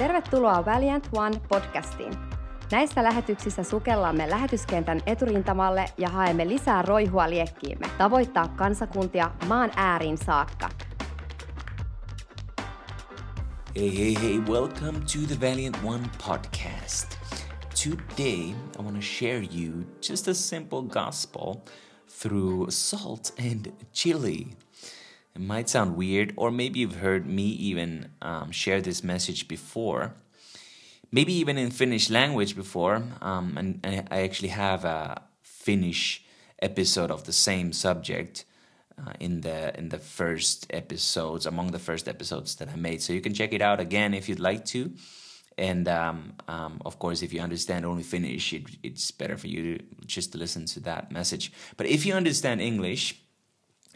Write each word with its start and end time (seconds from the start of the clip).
Tervetuloa 0.00 0.64
Valiant 0.64 1.08
One 1.12 1.40
podcastiin. 1.48 2.12
Näissä 2.72 3.02
lähetyksissä 3.04 3.62
sukellamme 3.62 4.30
lähetyskentän 4.30 5.00
eturintamalle 5.06 5.84
ja 5.98 6.08
haemme 6.08 6.48
lisää 6.48 6.82
roihua 6.82 7.30
liekkiimme, 7.30 7.86
tavoittaa 7.98 8.48
kansakuntia 8.48 9.30
maan 9.46 9.72
ääriin 9.76 10.18
saakka. 10.18 10.68
Hey, 13.76 13.98
hey, 13.98 14.14
hey, 14.22 14.38
welcome 14.38 15.00
to 15.00 15.18
the 15.34 15.48
Valiant 15.50 15.76
One 15.84 16.08
podcast. 16.26 17.18
Today, 17.84 18.54
I 18.78 18.82
want 18.82 18.96
to 18.96 19.02
share 19.02 19.42
you 19.58 19.72
just 20.10 20.28
a 20.28 20.34
simple 20.34 20.82
gospel 20.82 21.54
through 22.20 22.70
salt 22.70 23.32
and 23.50 23.72
chili. 23.92 24.46
It 25.34 25.40
might 25.40 25.68
sound 25.68 25.96
weird, 25.96 26.32
or 26.36 26.50
maybe 26.50 26.80
you've 26.80 26.96
heard 26.96 27.26
me 27.26 27.44
even 27.44 28.10
um, 28.20 28.50
share 28.50 28.80
this 28.80 29.04
message 29.04 29.46
before, 29.46 30.14
maybe 31.12 31.32
even 31.32 31.56
in 31.56 31.70
Finnish 31.70 32.10
language 32.10 32.56
before. 32.56 33.02
Um, 33.20 33.56
and, 33.56 33.80
and, 33.84 34.08
I 34.10 34.22
actually 34.22 34.48
have 34.48 34.84
a 34.84 35.22
Finnish 35.42 36.24
episode 36.60 37.10
of 37.10 37.24
the 37.24 37.32
same 37.32 37.72
subject 37.72 38.44
uh, 38.98 39.12
in 39.20 39.42
the 39.42 39.76
in 39.78 39.88
the 39.90 39.98
first 39.98 40.66
episodes, 40.70 41.46
among 41.46 41.70
the 41.70 41.78
first 41.78 42.08
episodes 42.08 42.56
that 42.56 42.68
I 42.68 42.76
made. 42.76 43.00
So 43.00 43.12
you 43.12 43.20
can 43.20 43.34
check 43.34 43.52
it 43.52 43.62
out 43.62 43.80
again 43.80 44.14
if 44.14 44.28
you'd 44.28 44.40
like 44.40 44.64
to. 44.66 44.92
And 45.56 45.88
um, 45.88 46.34
um, 46.48 46.80
of 46.84 46.98
course, 46.98 47.22
if 47.22 47.32
you 47.32 47.40
understand 47.40 47.84
only 47.84 48.02
Finnish, 48.02 48.52
it, 48.52 48.64
it's 48.82 49.10
better 49.10 49.36
for 49.36 49.46
you 49.46 49.78
to 49.78 49.84
just 50.06 50.32
to 50.32 50.38
listen 50.38 50.64
to 50.66 50.80
that 50.80 51.12
message. 51.12 51.52
But 51.76 51.86
if 51.86 52.04
you 52.06 52.14
understand 52.14 52.60
English, 52.60 53.22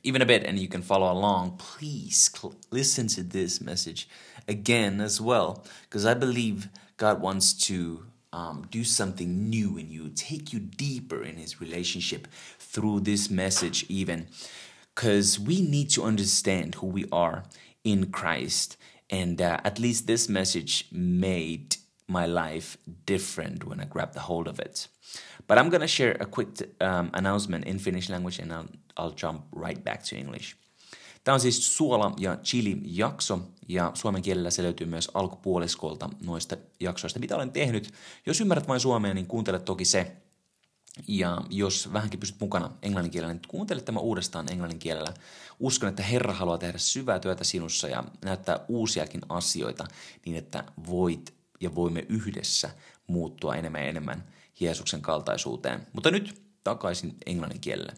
even 0.04 0.22
a 0.22 0.26
bit 0.26 0.44
and 0.44 0.58
you 0.58 0.68
can 0.68 0.82
follow 0.82 1.10
along, 1.10 1.56
please 1.56 2.30
cl- 2.32 2.54
listen 2.70 3.08
to 3.08 3.22
this 3.22 3.60
message 3.60 4.08
again 4.46 5.00
as 5.00 5.20
well, 5.20 5.64
because 5.82 6.06
I 6.06 6.14
believe 6.14 6.68
God 6.96 7.20
wants 7.20 7.52
to 7.68 8.04
um, 8.32 8.66
do 8.70 8.84
something 8.84 9.48
new 9.48 9.78
in 9.78 9.90
you, 9.90 10.10
take 10.14 10.52
you 10.52 10.60
deeper 10.60 11.22
in 11.22 11.36
His 11.36 11.60
relationship 11.60 12.28
through 12.58 13.00
this 13.00 13.30
message, 13.30 13.86
even 13.88 14.28
because 14.94 15.40
we 15.40 15.62
need 15.62 15.90
to 15.90 16.04
understand 16.04 16.76
who 16.76 16.86
we 16.86 17.06
are 17.10 17.44
in 17.82 18.10
Christ. 18.12 18.76
And 19.10 19.40
uh, 19.40 19.60
at 19.64 19.78
least 19.78 20.06
this 20.06 20.28
message 20.28 20.86
made 20.92 21.76
my 22.06 22.26
life 22.26 22.76
different 23.06 23.64
when 23.64 23.80
I 23.80 23.84
grabbed 23.84 24.14
the 24.14 24.20
hold 24.20 24.48
of 24.48 24.58
it. 24.58 24.88
But 25.48 25.58
I'm 25.58 25.70
gonna 25.70 25.86
share 25.86 26.16
a 26.20 26.26
quick 26.36 26.50
um, 26.60 27.10
announcement 27.12 27.66
in 27.66 27.78
Finnish 27.78 28.10
language 28.10 28.42
and 28.42 28.52
I'll, 28.52 28.68
I'll 29.00 29.14
jump 29.22 29.44
right 29.66 29.84
back 29.84 30.02
to 30.02 30.16
English. 30.16 30.56
Tämä 31.24 31.34
on 31.34 31.40
siis 31.40 31.76
suola- 31.76 32.14
ja 32.18 32.36
chili-jakso, 32.36 33.40
ja 33.68 33.90
suomen 33.94 34.22
kielellä 34.22 34.50
se 34.50 34.62
löytyy 34.62 34.86
myös 34.86 35.10
alkupuoliskolta 35.14 36.10
noista 36.24 36.56
jaksoista, 36.80 37.20
mitä 37.20 37.36
olen 37.36 37.52
tehnyt. 37.52 37.92
Jos 38.26 38.40
ymmärrät 38.40 38.68
vain 38.68 38.80
suomea, 38.80 39.14
niin 39.14 39.26
kuuntele 39.26 39.58
toki 39.58 39.84
se. 39.84 40.16
Ja 41.08 41.42
jos 41.50 41.92
vähänkin 41.92 42.20
pysyt 42.20 42.40
mukana 42.40 42.70
englannin 42.82 43.10
kielellä, 43.10 43.34
niin 43.34 43.42
kuuntele 43.48 43.80
tämä 43.80 44.00
uudestaan 44.00 44.52
englannin 44.52 44.78
kielellä. 44.78 45.14
Uskon, 45.60 45.88
että 45.88 46.02
Herra 46.02 46.32
haluaa 46.32 46.58
tehdä 46.58 46.78
syvää 46.78 47.18
työtä 47.18 47.44
sinussa 47.44 47.88
ja 47.88 48.04
näyttää 48.24 48.60
uusiakin 48.68 49.20
asioita 49.28 49.84
niin, 50.26 50.36
että 50.36 50.64
voit 50.86 51.34
ja 51.60 51.74
voimme 51.74 52.06
yhdessä 52.08 52.70
muuttua 53.06 53.54
enemmän 53.54 53.82
ja 53.82 53.88
enemmän 53.88 54.24
Jeesuksen 54.60 55.02
kaltaisuuteen. 55.02 55.86
Mutta 55.92 56.10
nyt 56.10 56.42
takaisin 56.64 57.16
englannin 57.26 57.60
kielelle. 57.60 57.92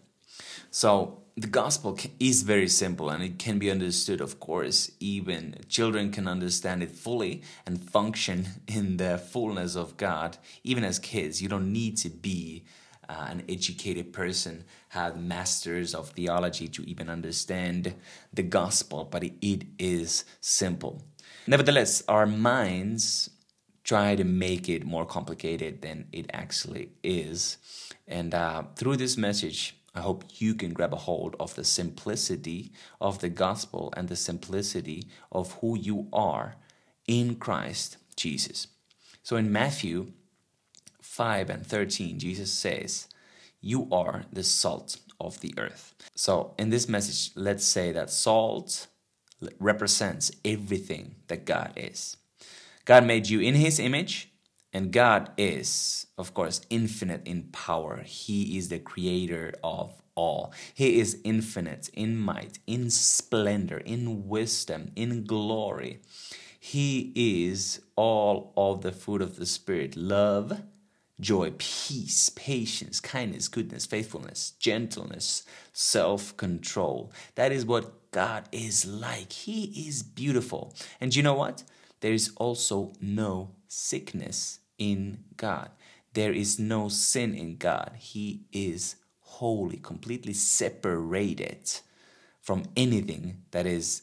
So 0.71 1.23
the 1.41 1.49
gospel 1.49 1.95
is 2.21 2.47
very 2.47 2.69
simple 2.69 3.11
and 3.11 3.23
it 3.23 3.35
can 3.45 3.59
be 3.59 3.71
understood, 3.71 4.21
of 4.21 4.39
course. 4.41 4.93
Even 5.01 5.55
children 5.69 6.11
can 6.11 6.29
understand 6.29 6.83
it 6.83 6.91
fully 6.93 7.43
and 7.67 7.79
function 7.93 8.47
in 8.77 8.97
the 8.97 9.19
fullness 9.33 9.77
of 9.77 9.97
God. 9.97 10.35
Even 10.65 10.85
as 10.85 10.99
kids, 10.99 11.43
you 11.43 11.49
don't 11.49 11.73
need 11.73 11.97
to 12.03 12.09
be 12.09 12.65
uh, 13.09 13.29
an 13.31 13.43
educated 13.49 14.13
person, 14.13 14.65
have 14.89 15.17
masters 15.17 15.95
of 15.95 16.11
theology 16.11 16.69
to 16.69 16.83
even 16.83 17.11
understand 17.11 17.95
the 18.35 18.43
gospel, 18.43 19.05
but 19.11 19.23
it, 19.23 19.35
it 19.41 19.65
is 19.79 20.25
simple. 20.41 21.03
Nevertheless, 21.47 22.03
our 22.09 22.27
minds 22.27 23.31
try 23.87 24.17
to 24.17 24.25
make 24.25 24.69
it 24.69 24.85
more 24.85 25.07
complicated 25.07 25.81
than 25.81 26.09
it 26.13 26.27
actually 26.33 26.91
is. 27.05 27.57
And 28.09 28.35
uh, 28.35 28.65
through 28.75 28.97
this 28.97 29.17
message, 29.17 29.77
I 29.95 30.01
hope 30.01 30.25
you 30.39 30.55
can 30.55 30.73
grab 30.73 30.93
a 30.93 30.97
hold 30.97 31.37
of 31.39 31.55
the 31.55 31.65
simplicity 31.65 32.73
of 33.01 33.21
the 33.21 33.29
gospel 33.29 33.95
and 33.97 34.09
the 34.09 34.17
simplicity 34.17 35.05
of 35.31 35.53
who 35.61 35.79
you 35.79 36.09
are 36.13 36.57
in 37.07 37.37
Christ 37.37 37.97
Jesus. 38.17 38.67
So 39.23 39.37
in 39.37 39.53
Matthew 39.53 40.13
5 41.01 41.49
and 41.49 41.65
13, 41.65 42.19
Jesus 42.19 42.53
says, 42.53 43.07
You 43.61 43.89
are 43.93 44.25
the 44.33 44.43
salt 44.43 44.99
of 45.21 45.41
the 45.41 45.55
earth. 45.57 45.95
So 46.17 46.55
in 46.59 46.71
this 46.71 46.89
message, 46.89 47.31
let's 47.37 47.65
say 47.65 47.93
that 47.93 48.11
salt 48.11 48.89
represents 49.61 50.33
everything 50.45 51.15
that 51.29 51.45
God 51.45 51.73
is. 51.77 52.17
God 52.87 53.05
made 53.05 53.29
you 53.29 53.41
in 53.41 53.57
his 53.57 53.81
image, 53.81 54.31
and 54.73 54.93
God 54.93 55.33
is, 55.37 56.07
of 56.17 56.35
course, 56.35 56.63
infinite 56.71 57.27
in 57.27 57.45
power. 57.53 58.03
He 58.05 58.57
is 58.57 58.71
the 58.71 58.79
creator 58.79 59.55
of 59.65 60.01
all. 60.15 60.55
He 60.73 61.01
is 61.01 61.19
infinite 61.25 61.91
in 61.95 62.17
might, 62.17 62.61
in 62.67 62.91
splendor, 62.91 63.79
in 63.79 64.29
wisdom, 64.29 64.93
in 64.97 65.25
glory. 65.25 66.01
He 66.61 67.13
is 67.17 67.81
all 67.97 68.53
of 68.57 68.83
the 68.83 68.93
fruit 68.93 69.23
of 69.23 69.37
the 69.37 69.47
Spirit 69.47 69.97
love, 69.97 70.63
joy, 71.21 71.55
peace, 71.59 72.31
patience, 72.31 73.01
kindness, 73.01 73.49
goodness, 73.49 73.87
faithfulness, 73.87 74.53
gentleness, 74.61 75.45
self 75.73 76.37
control. 76.37 77.13
That 77.35 77.53
is 77.53 77.67
what 77.67 78.13
God 78.13 78.49
is 78.53 78.87
like. 78.87 79.33
He 79.33 79.89
is 79.89 80.05
beautiful. 80.05 80.75
And 81.01 81.15
you 81.17 81.23
know 81.25 81.35
what? 81.35 81.65
There 82.01 82.13
is 82.13 82.33
also 82.37 82.93
no 83.01 83.53
sickness 83.69 84.61
in 84.79 85.25
God. 85.37 85.71
There 86.13 86.33
is 86.33 86.59
no 86.59 86.89
sin 86.89 87.35
in 87.35 87.57
God. 87.57 87.93
He 87.99 88.43
is 88.53 88.97
holy, 89.21 89.79
completely 89.79 90.33
separated 90.33 91.71
from 92.41 92.65
anything 92.77 93.43
that 93.51 93.67
is 93.67 94.03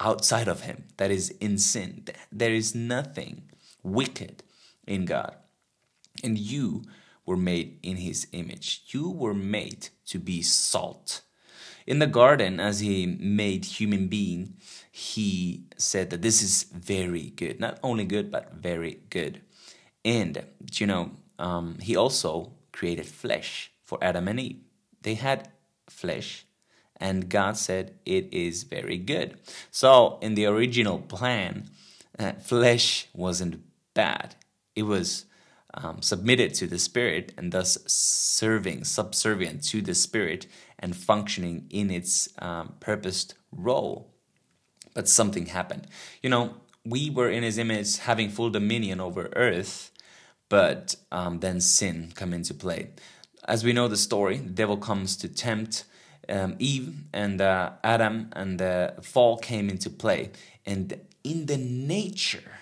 outside 0.00 0.48
of 0.48 0.62
Him, 0.62 0.84
that 0.96 1.10
is 1.10 1.30
in 1.40 1.58
sin. 1.58 2.04
There 2.30 2.52
is 2.52 2.74
nothing 2.74 3.50
wicked 3.82 4.42
in 4.86 5.04
God. 5.04 5.36
And 6.24 6.38
you 6.38 6.82
were 7.24 7.36
made 7.36 7.78
in 7.82 7.96
His 7.98 8.26
image. 8.32 8.82
You 8.88 9.08
were 9.10 9.34
made 9.34 9.88
to 10.06 10.18
be 10.18 10.42
salt 10.42 11.22
in 11.86 11.98
the 11.98 12.06
garden, 12.06 12.60
as 12.60 12.80
he 12.80 13.06
made 13.06 13.64
human 13.64 14.08
being, 14.08 14.54
he 14.94 15.64
said 15.78 16.10
that 16.10 16.20
this 16.20 16.42
is 16.42 16.64
very 16.64 17.30
good. 17.30 17.58
Not 17.58 17.78
only 17.82 18.04
good, 18.04 18.30
but 18.30 18.52
very 18.52 19.00
good. 19.08 19.40
And, 20.04 20.44
you 20.74 20.86
know, 20.86 21.12
um, 21.38 21.78
he 21.80 21.96
also 21.96 22.52
created 22.72 23.06
flesh 23.06 23.72
for 23.82 23.98
Adam 24.02 24.28
and 24.28 24.38
Eve. 24.38 24.60
They 25.00 25.14
had 25.14 25.48
flesh, 25.88 26.44
and 26.96 27.30
God 27.30 27.56
said 27.56 27.94
it 28.04 28.32
is 28.32 28.64
very 28.64 28.98
good. 28.98 29.38
So, 29.70 30.18
in 30.20 30.34
the 30.34 30.44
original 30.44 30.98
plan, 30.98 31.70
uh, 32.18 32.32
flesh 32.32 33.08
wasn't 33.14 33.62
bad. 33.94 34.36
It 34.76 34.82
was 34.82 35.24
um, 35.72 36.02
submitted 36.02 36.52
to 36.54 36.66
the 36.66 36.78
Spirit 36.78 37.32
and 37.38 37.50
thus 37.50 37.78
serving, 37.86 38.84
subservient 38.84 39.64
to 39.68 39.80
the 39.80 39.94
Spirit 39.94 40.46
and 40.78 40.94
functioning 40.94 41.66
in 41.70 41.90
its 41.90 42.28
um, 42.40 42.74
purposed 42.78 43.34
role. 43.50 44.11
But 44.94 45.08
something 45.08 45.46
happened. 45.46 45.86
You 46.22 46.30
know, 46.30 46.54
we 46.84 47.10
were 47.10 47.30
in 47.30 47.42
His 47.42 47.58
image 47.58 47.98
having 47.98 48.30
full 48.30 48.50
dominion 48.50 49.00
over 49.00 49.30
earth, 49.34 49.90
but 50.48 50.96
um, 51.10 51.40
then 51.40 51.60
sin 51.60 52.12
come 52.14 52.32
into 52.32 52.54
play. 52.54 52.90
As 53.46 53.64
we 53.64 53.72
know 53.72 53.88
the 53.88 53.96
story, 53.96 54.38
the 54.38 54.50
devil 54.50 54.76
comes 54.76 55.16
to 55.18 55.28
tempt 55.28 55.84
um, 56.28 56.56
Eve 56.58 56.94
and 57.12 57.40
uh, 57.40 57.72
Adam, 57.82 58.28
and 58.32 58.58
the 58.58 58.94
fall 59.02 59.36
came 59.38 59.68
into 59.68 59.90
play. 59.90 60.30
And 60.64 61.00
in 61.24 61.46
the 61.46 61.56
nature 61.56 62.58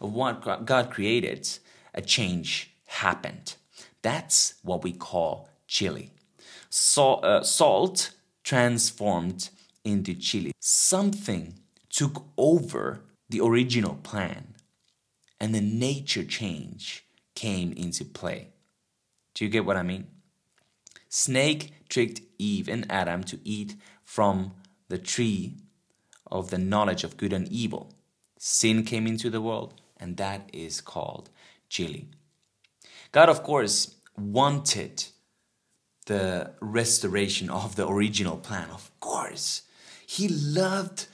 of 0.00 0.12
what 0.12 0.64
God 0.64 0.90
created, 0.90 1.48
a 1.94 2.02
change 2.02 2.70
happened. 2.86 3.56
That's 4.02 4.54
what 4.62 4.82
we 4.82 4.92
call 4.92 5.48
chili. 5.66 6.12
So, 6.70 7.14
uh, 7.14 7.42
salt 7.42 8.12
transformed 8.44 9.50
into 9.88 10.14
chili. 10.14 10.52
Something 10.60 11.54
took 11.90 12.24
over 12.36 13.00
the 13.28 13.40
original 13.40 13.94
plan, 13.94 14.54
and 15.40 15.54
the 15.54 15.60
nature 15.60 16.24
change 16.24 17.04
came 17.34 17.72
into 17.72 18.04
play. 18.04 18.48
Do 19.34 19.44
you 19.44 19.50
get 19.50 19.64
what 19.64 19.76
I 19.76 19.82
mean? 19.82 20.06
Snake 21.08 21.72
tricked 21.88 22.20
Eve 22.38 22.68
and 22.68 22.90
Adam 22.90 23.24
to 23.24 23.38
eat 23.44 23.76
from 24.04 24.52
the 24.88 24.98
tree 24.98 25.54
of 26.30 26.50
the 26.50 26.58
knowledge 26.58 27.04
of 27.04 27.16
good 27.16 27.32
and 27.32 27.48
evil. 27.48 27.94
Sin 28.38 28.84
came 28.84 29.06
into 29.06 29.30
the 29.30 29.40
world, 29.40 29.74
and 29.96 30.16
that 30.16 30.48
is 30.52 30.80
called 30.80 31.30
chili. 31.68 32.08
God, 33.12 33.28
of 33.28 33.42
course, 33.42 33.96
wanted 34.16 35.04
the 36.06 36.52
restoration 36.60 37.50
of 37.50 37.76
the 37.76 37.86
original 37.86 38.36
plan, 38.36 38.70
of 38.70 38.90
course. 39.00 39.62
He 40.08 40.28
loved 40.28 41.06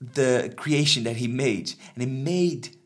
the 0.00 0.54
creation 0.56 1.02
that 1.04 1.16
He 1.16 1.26
made, 1.26 1.74
and 1.94 2.04
He 2.04 2.08
made 2.08 2.76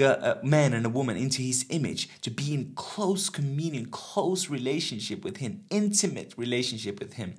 a 0.00 0.38
man 0.42 0.74
and 0.74 0.84
a 0.84 0.88
woman 0.88 1.16
into 1.16 1.40
His 1.40 1.64
image 1.68 2.08
to 2.22 2.30
be 2.30 2.52
in 2.52 2.72
close 2.74 3.30
communion, 3.30 3.86
close 3.86 4.50
relationship 4.50 5.22
with 5.22 5.36
Him, 5.36 5.64
intimate 5.70 6.34
relationship 6.36 6.98
with 6.98 7.12
Him. 7.12 7.34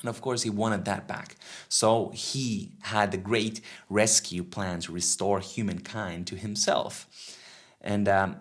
And 0.00 0.08
of 0.08 0.20
course, 0.20 0.42
he 0.42 0.50
wanted 0.50 0.84
that 0.86 1.06
back. 1.06 1.36
So 1.68 2.10
he 2.14 2.72
had 2.80 3.12
the 3.12 3.18
great 3.18 3.60
rescue 3.88 4.42
plan 4.42 4.80
to 4.80 4.92
restore 4.92 5.40
humankind 5.40 6.26
to 6.28 6.36
himself. 6.36 7.06
And 7.82 8.08
um, 8.08 8.36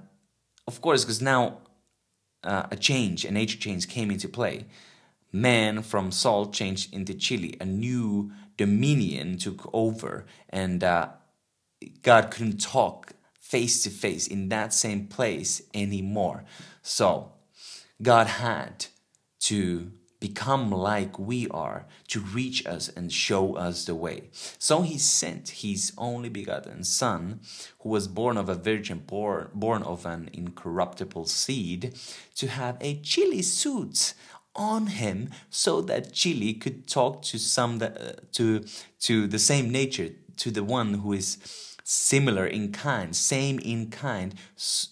of 0.67 0.79
course, 0.81 1.03
because 1.03 1.21
now 1.21 1.59
uh, 2.43 2.67
a 2.71 2.77
change, 2.77 3.25
a 3.25 3.31
nature 3.31 3.57
change 3.57 3.89
came 3.89 4.09
into 4.09 4.29
play. 4.29 4.65
Man 5.31 5.83
from 5.83 6.11
salt 6.11 6.53
changed 6.53 6.93
into 6.93 7.13
chili. 7.13 7.55
A 7.59 7.65
new 7.65 8.31
dominion 8.57 9.37
took 9.37 9.69
over, 9.73 10.25
and 10.49 10.83
uh, 10.83 11.09
God 12.01 12.31
couldn't 12.31 12.61
talk 12.61 13.13
face 13.39 13.83
to 13.83 13.89
face 13.89 14.27
in 14.27 14.49
that 14.49 14.73
same 14.73 15.07
place 15.07 15.61
anymore. 15.73 16.45
So 16.81 17.31
God 18.01 18.27
had 18.27 18.87
to 19.41 19.91
become 20.19 20.69
like 20.69 21.17
we 21.17 21.47
are 21.49 21.85
to 22.09 22.19
reach 22.19 22.65
us 22.65 22.89
and 22.89 23.11
show 23.11 23.55
us 23.55 23.85
the 23.85 23.95
way. 23.95 24.29
So 24.57 24.81
he 24.81 24.97
sent 24.97 25.49
his 25.49 25.93
only 25.97 26.29
begotten 26.29 26.83
Son, 26.83 27.39
who 27.79 27.89
was 27.89 28.07
born 28.07 28.37
of 28.37 28.49
a 28.49 28.55
virgin, 28.55 28.99
born, 28.99 29.49
born 29.53 29.83
of 29.83 30.05
an 30.05 30.29
incorruptible 30.33 31.25
seed, 31.25 31.97
to 32.35 32.47
have 32.47 32.77
a 32.81 32.99
chili 32.99 33.41
suit 33.41 34.13
on 34.59 34.87
him 34.87 35.29
so 35.49 35.81
that 35.81 36.13
chili 36.13 36.53
could 36.53 36.87
talk 36.87 37.21
to 37.23 37.39
some 37.39 37.79
that, 37.79 37.93
uh, 37.99 38.11
to 38.31 38.63
to 38.99 39.25
the 39.27 39.39
same 39.39 39.71
nature 39.71 40.09
to 40.37 40.51
the 40.51 40.63
one 40.63 40.95
who 40.95 41.13
is 41.13 41.37
similar 41.83 42.45
in 42.45 42.71
kind 42.71 43.15
same 43.15 43.57
in 43.59 43.89
kind 43.89 44.35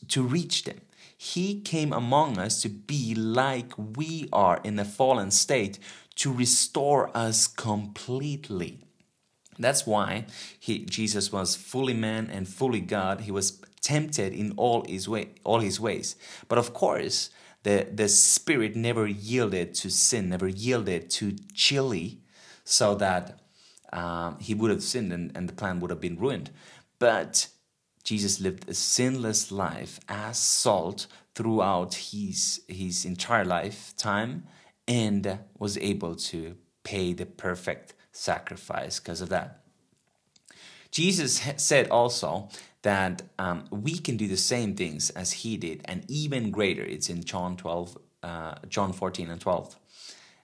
to 0.08 0.24
reach 0.24 0.64
them 0.64 0.80
he 1.18 1.60
came 1.62 1.92
among 1.92 2.38
us 2.38 2.62
to 2.62 2.70
be 2.70 3.16
like 3.16 3.74
we 3.78 4.30
are 4.32 4.62
in 4.64 4.78
a 4.78 4.86
fallen 4.86 5.32
state, 5.32 5.80
to 6.16 6.32
restore 6.32 7.16
us 7.18 7.48
completely. 7.48 8.80
That's 9.58 9.88
why 9.88 10.28
he, 10.60 10.86
Jesus 10.86 11.32
was 11.32 11.56
fully 11.56 11.96
man 11.96 12.30
and 12.32 12.48
fully 12.48 12.82
God. 12.82 13.22
He 13.22 13.32
was 13.32 13.60
tempted 13.82 14.34
in 14.34 14.54
all 14.58 14.86
his 14.88 15.10
way, 15.10 15.30
all 15.44 15.60
his 15.60 15.80
ways. 15.80 16.16
But 16.48 16.60
of 16.60 16.74
course, 16.74 17.32
the, 17.68 17.86
the 17.94 18.08
spirit 18.08 18.78
never 18.78 19.06
yielded 19.06 19.74
to 19.74 19.90
sin, 19.90 20.30
never 20.30 20.48
yielded 20.48 21.10
to 21.10 21.36
chili, 21.54 22.22
so 22.64 22.96
that 22.96 23.42
um, 23.92 24.38
he 24.40 24.54
would 24.54 24.72
have 24.72 24.82
sinned 24.82 25.12
and, 25.12 25.36
and 25.36 25.50
the 25.50 25.54
plan 25.54 25.82
would 25.82 25.90
have 25.90 26.00
been 26.00 26.18
ruined. 26.18 26.50
But 26.98 27.50
Jesus 28.06 28.40
lived 28.40 28.70
a 28.70 28.74
sinless 28.74 29.52
life 29.52 30.00
as 30.08 30.40
salt 30.40 31.08
throughout 31.36 31.94
his, 31.96 32.62
his 32.70 33.04
entire 33.04 33.44
lifetime 33.44 34.46
and 34.88 35.40
was 35.60 35.78
able 35.80 36.16
to 36.16 36.56
pay 36.86 37.12
the 37.12 37.26
perfect 37.26 37.94
sacrifice 38.14 38.98
because 38.98 39.20
of 39.20 39.28
that. 39.28 39.62
Jesus 40.90 41.42
said 41.58 41.90
also 41.90 42.48
that 42.84 43.24
um, 43.40 43.66
we 43.72 43.98
can 43.98 44.18
do 44.18 44.28
the 44.28 44.38
same 44.38 44.76
things 44.76 45.10
as 45.12 45.32
he 45.32 45.58
did 45.58 45.82
and 45.86 46.06
even 46.08 46.52
greater. 46.52 46.84
It's 46.84 47.10
in 47.10 47.24
John 47.24 47.58
12, 47.58 47.98
uh, 48.24 48.56
John 48.70 48.94
14 48.94 49.30
and 49.30 49.42
12. 49.42 49.76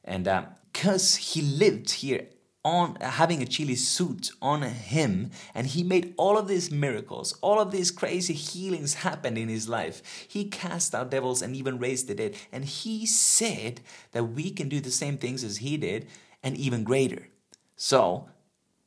And 0.04 0.24
because 0.72 1.16
uh, 1.16 1.22
he 1.22 1.42
lived 1.42 1.92
here 1.92 2.28
on 2.66 2.96
having 3.02 3.42
a 3.42 3.46
chili 3.46 3.76
suit 3.76 4.32
on 4.42 4.62
him 4.62 5.30
and 5.54 5.68
he 5.68 5.84
made 5.84 6.14
all 6.18 6.38
of 6.38 6.48
these 6.48 6.72
miracles 6.72 7.34
all 7.42 7.60
of 7.60 7.72
these 7.72 7.92
crazy 7.92 8.34
healings 8.34 8.94
happened 8.96 9.38
in 9.38 9.50
his 9.50 9.68
life 9.68 10.26
he 10.30 10.46
cast 10.46 10.96
out 10.96 11.12
devils 11.12 11.42
and 11.42 11.58
even 11.58 11.78
raised 11.78 12.08
the 12.08 12.16
dead 12.16 12.34
and 12.54 12.64
he 12.64 13.06
said 13.06 13.82
that 14.14 14.24
we 14.24 14.50
can 14.50 14.70
do 14.70 14.80
the 14.80 14.92
same 14.92 15.18
things 15.18 15.44
as 15.44 15.58
he 15.58 15.76
did 15.76 16.08
and 16.42 16.56
even 16.56 16.86
greater 16.86 17.28
so 17.76 18.30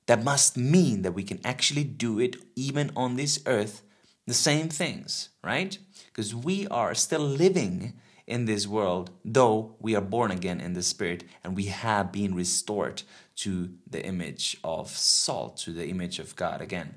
that 0.06 0.25
must 0.25 0.56
mean 0.56 1.03
that 1.03 1.12
we 1.12 1.23
can 1.23 1.41
actually 1.44 1.85
do 1.85 2.19
it 2.19 2.37
even 2.55 2.91
on 2.97 3.17
this 3.17 3.43
earth 3.47 3.82
the 4.26 4.35
same 4.35 4.69
things 4.69 5.31
right 5.43 5.79
because 6.08 6.35
we 6.35 6.67
are 6.69 6.94
still 6.94 7.20
living 7.20 7.94
in 8.26 8.44
this 8.44 8.67
world, 8.67 9.11
though 9.25 9.76
we 9.79 9.94
are 9.94 10.00
born 10.00 10.31
again 10.31 10.61
in 10.61 10.73
the 10.73 10.82
Spirit 10.82 11.25
and 11.44 11.55
we 11.55 11.67
have 11.67 12.11
been 12.11 12.35
restored 12.35 13.03
to 13.37 13.70
the 13.88 14.05
image 14.05 14.56
of 14.64 14.91
salt, 14.91 15.56
to 15.58 15.73
the 15.73 15.88
image 15.88 16.19
of 16.19 16.35
God 16.35 16.61
again. 16.61 16.94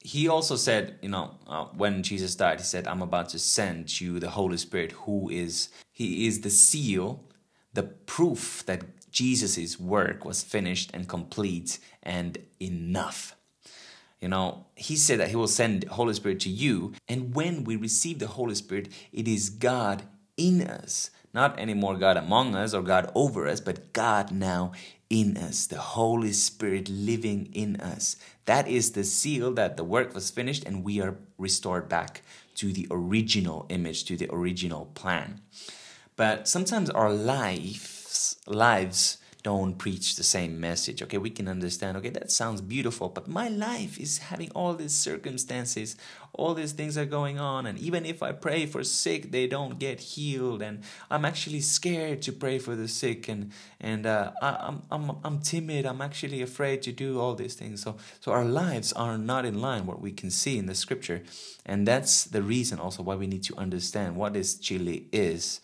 He 0.00 0.28
also 0.28 0.56
said, 0.56 0.98
you 1.00 1.08
know, 1.08 1.36
uh, 1.46 1.66
when 1.76 2.02
Jesus 2.02 2.34
died, 2.34 2.58
he 2.58 2.64
said, 2.64 2.86
I'm 2.86 3.02
about 3.02 3.30
to 3.30 3.38
send 3.38 4.00
you 4.00 4.18
the 4.18 4.30
Holy 4.30 4.58
Spirit, 4.58 4.92
who 4.92 5.30
is, 5.30 5.70
he 5.92 6.26
is 6.26 6.40
the 6.40 6.50
seal, 6.50 7.24
the 7.72 7.84
proof 7.84 8.64
that 8.66 8.82
Jesus' 9.14 9.78
work 9.78 10.24
was 10.24 10.42
finished 10.42 10.90
and 10.92 11.08
complete 11.08 11.78
and 12.02 12.36
enough. 12.60 13.36
You 14.20 14.28
know, 14.28 14.66
he 14.74 14.96
said 14.96 15.20
that 15.20 15.28
he 15.28 15.36
will 15.36 15.46
send 15.46 15.84
Holy 15.84 16.14
Spirit 16.14 16.40
to 16.40 16.50
you. 16.50 16.94
And 17.08 17.34
when 17.34 17.62
we 17.62 17.76
receive 17.76 18.18
the 18.18 18.26
Holy 18.26 18.56
Spirit, 18.56 18.88
it 19.12 19.28
is 19.28 19.50
God 19.50 20.02
in 20.36 20.62
us. 20.62 21.10
Not 21.32 21.58
anymore 21.60 21.96
God 21.96 22.16
among 22.16 22.54
us 22.56 22.74
or 22.74 22.82
God 22.82 23.10
over 23.14 23.46
us, 23.46 23.60
but 23.60 23.92
God 23.92 24.32
now 24.32 24.72
in 25.10 25.36
us, 25.36 25.66
the 25.66 25.78
Holy 25.78 26.32
Spirit 26.32 26.88
living 26.88 27.50
in 27.52 27.76
us. 27.80 28.16
That 28.46 28.66
is 28.66 28.92
the 28.92 29.04
seal 29.04 29.52
that 29.54 29.76
the 29.76 29.84
work 29.84 30.12
was 30.12 30.30
finished 30.30 30.64
and 30.64 30.82
we 30.82 31.00
are 31.00 31.16
restored 31.38 31.88
back 31.88 32.22
to 32.56 32.72
the 32.72 32.88
original 32.90 33.66
image, 33.68 34.04
to 34.06 34.16
the 34.16 34.28
original 34.32 34.86
plan. 34.94 35.40
But 36.16 36.48
sometimes 36.48 36.90
our 36.90 37.12
lives, 38.46 39.18
don't 39.44 39.76
preach 39.76 40.16
the 40.16 40.22
same 40.24 40.58
message. 40.58 41.02
Okay, 41.02 41.18
we 41.18 41.28
can 41.28 41.48
understand, 41.48 41.98
okay, 41.98 42.08
that 42.08 42.32
sounds 42.32 42.62
beautiful, 42.62 43.10
but 43.10 43.28
my 43.28 43.46
life 43.48 44.00
is 44.00 44.16
having 44.16 44.50
all 44.52 44.72
these 44.72 44.94
circumstances, 44.94 45.96
all 46.32 46.54
these 46.54 46.72
things 46.72 46.96
are 46.96 47.04
going 47.04 47.38
on, 47.38 47.66
and 47.66 47.78
even 47.78 48.06
if 48.06 48.22
I 48.22 48.32
pray 48.32 48.64
for 48.64 48.82
sick, 48.82 49.30
they 49.32 49.46
don't 49.46 49.78
get 49.78 50.00
healed, 50.00 50.62
and 50.62 50.82
I'm 51.10 51.26
actually 51.26 51.60
scared 51.60 52.22
to 52.22 52.32
pray 52.32 52.58
for 52.58 52.74
the 52.74 52.88
sick, 52.88 53.28
and 53.28 53.52
and 53.80 54.06
uh, 54.06 54.32
I, 54.40 54.68
am 54.68 54.82
I'm, 54.90 55.10
I'm 55.10 55.16
I'm 55.24 55.38
timid. 55.40 55.84
I'm 55.84 56.00
actually 56.00 56.40
afraid 56.40 56.80
to 56.82 56.92
do 56.92 57.20
all 57.20 57.34
these 57.34 57.54
things. 57.54 57.82
So 57.82 57.96
so 58.20 58.32
our 58.32 58.46
lives 58.46 58.94
are 58.94 59.18
not 59.18 59.44
in 59.44 59.60
line 59.60 59.84
what 59.84 60.00
we 60.00 60.10
can 60.10 60.30
see 60.30 60.56
in 60.56 60.64
the 60.66 60.74
scripture, 60.74 61.22
and 61.66 61.86
that's 61.86 62.24
the 62.24 62.42
reason 62.42 62.78
also 62.78 63.02
why 63.02 63.14
we 63.14 63.26
need 63.26 63.44
to 63.44 63.56
understand 63.56 64.16
what 64.16 64.32
this 64.32 64.54
chili 64.54 65.06
is 65.12 65.60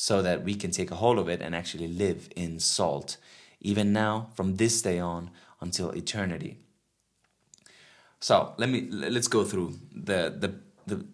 so 0.00 0.22
that 0.22 0.42
we 0.42 0.54
can 0.54 0.70
take 0.70 0.90
a 0.90 0.94
hold 0.94 1.18
of 1.18 1.28
it 1.28 1.42
and 1.42 1.54
actually 1.54 1.86
live 1.86 2.30
in 2.34 2.58
salt, 2.58 3.18
even 3.60 3.92
now, 3.92 4.30
from 4.34 4.56
this 4.56 4.80
day 4.80 4.98
on 4.98 5.30
until 5.60 5.90
eternity. 5.90 6.56
So 8.18 8.54
let 8.56 8.70
me 8.70 8.88
let's 8.90 9.28
go 9.28 9.44
through 9.44 9.74
the 9.94 10.34
the 10.42 10.54
the, 10.86 11.04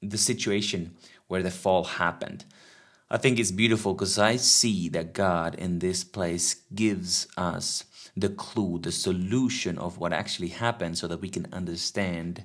the 0.00 0.16
situation 0.16 0.96
where 1.28 1.42
the 1.42 1.50
fall 1.50 1.84
happened. 1.84 2.46
I 3.10 3.18
think 3.18 3.38
it's 3.38 3.52
beautiful 3.52 3.92
because 3.92 4.18
I 4.18 4.36
see 4.36 4.88
that 4.88 5.12
God 5.12 5.54
in 5.56 5.80
this 5.80 6.02
place 6.02 6.62
gives 6.74 7.28
us 7.36 7.84
the 8.16 8.30
clue, 8.30 8.78
the 8.78 8.92
solution 8.92 9.76
of 9.76 9.98
what 9.98 10.14
actually 10.14 10.48
happened 10.48 10.96
so 10.96 11.06
that 11.08 11.20
we 11.20 11.28
can 11.28 11.46
understand 11.52 12.44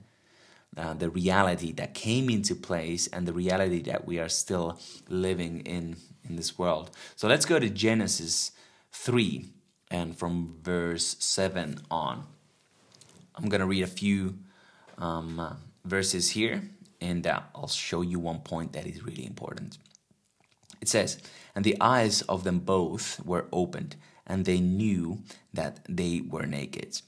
uh, 0.77 0.93
the 0.93 1.09
reality 1.09 1.71
that 1.73 1.93
came 1.93 2.29
into 2.29 2.55
place 2.55 3.07
and 3.07 3.27
the 3.27 3.33
reality 3.33 3.81
that 3.81 4.05
we 4.05 4.19
are 4.19 4.29
still 4.29 4.79
living 5.09 5.61
in 5.61 5.97
in 6.27 6.35
this 6.35 6.59
world. 6.59 6.91
So 7.15 7.27
let's 7.27 7.45
go 7.45 7.59
to 7.59 7.69
Genesis 7.69 8.51
3 8.91 9.49
and 9.89 10.15
from 10.15 10.55
verse 10.61 11.15
7 11.19 11.79
on. 11.89 12.25
I'm 13.35 13.49
going 13.49 13.61
to 13.61 13.65
read 13.65 13.83
a 13.83 13.87
few 13.87 14.37
um, 14.97 15.39
uh, 15.39 15.53
verses 15.85 16.29
here 16.31 16.61
and 17.01 17.25
uh, 17.25 17.41
I'll 17.55 17.67
show 17.67 18.01
you 18.01 18.19
one 18.19 18.39
point 18.39 18.73
that 18.73 18.85
is 18.85 19.03
really 19.03 19.25
important. 19.25 19.77
It 20.81 20.87
says, 20.87 21.19
And 21.55 21.65
the 21.65 21.77
eyes 21.79 22.21
of 22.23 22.43
them 22.43 22.59
both 22.59 23.23
were 23.25 23.47
opened, 23.51 23.95
and 24.25 24.45
they 24.45 24.59
knew 24.59 25.19
that 25.53 25.79
they 25.87 26.21
were 26.21 26.45
naked. 26.45 27.01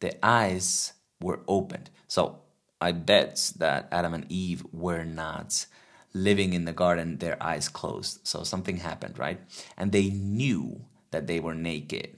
The 0.00 0.24
eyes 0.24 0.92
were 1.20 1.40
opened. 1.48 1.90
So 2.08 2.40
I 2.80 2.92
bet 2.92 3.52
that 3.58 3.88
Adam 3.90 4.14
and 4.14 4.30
Eve 4.30 4.64
were 4.72 5.04
not 5.04 5.66
living 6.12 6.52
in 6.52 6.64
the 6.64 6.72
garden, 6.72 7.18
their 7.18 7.42
eyes 7.42 7.68
closed. 7.68 8.20
So 8.26 8.44
something 8.44 8.78
happened, 8.78 9.18
right? 9.18 9.40
And 9.76 9.90
they 9.90 10.10
knew 10.10 10.84
that 11.10 11.26
they 11.26 11.40
were 11.40 11.54
naked. 11.54 12.16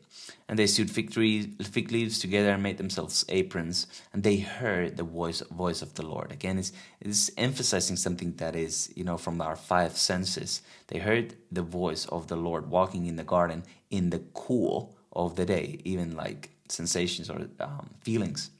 And 0.48 0.58
they 0.58 0.66
sewed 0.66 0.90
fig, 0.90 1.12
tree, 1.12 1.54
fig 1.62 1.90
leaves 1.90 2.18
together 2.18 2.50
and 2.50 2.62
made 2.62 2.78
themselves 2.78 3.25
aprons, 3.28 3.86
and 4.12 4.22
they 4.22 4.38
heard 4.38 4.96
the 4.96 5.02
voice 5.02 5.40
voice 5.50 5.82
of 5.82 5.94
the 5.94 6.06
Lord. 6.06 6.32
Again, 6.32 6.58
it's, 6.58 6.72
it's 7.00 7.30
emphasizing 7.36 7.96
something 7.96 8.34
that 8.36 8.56
is, 8.56 8.92
you 8.96 9.04
know, 9.04 9.18
from 9.18 9.40
our 9.40 9.56
five 9.56 9.96
senses. 9.96 10.62
They 10.88 10.98
heard 10.98 11.34
the 11.50 11.62
voice 11.62 12.06
of 12.06 12.28
the 12.28 12.36
Lord 12.36 12.70
walking 12.70 13.06
in 13.06 13.16
the 13.16 13.25
garden 13.25 13.64
in 13.90 14.10
the 14.10 14.22
cool 14.34 14.96
of 15.12 15.36
the 15.36 15.44
day, 15.44 15.80
even 15.84 16.16
like 16.16 16.50
sensations 16.68 17.28
or 17.28 17.48
um, 17.60 17.90
feelings. 18.02 18.50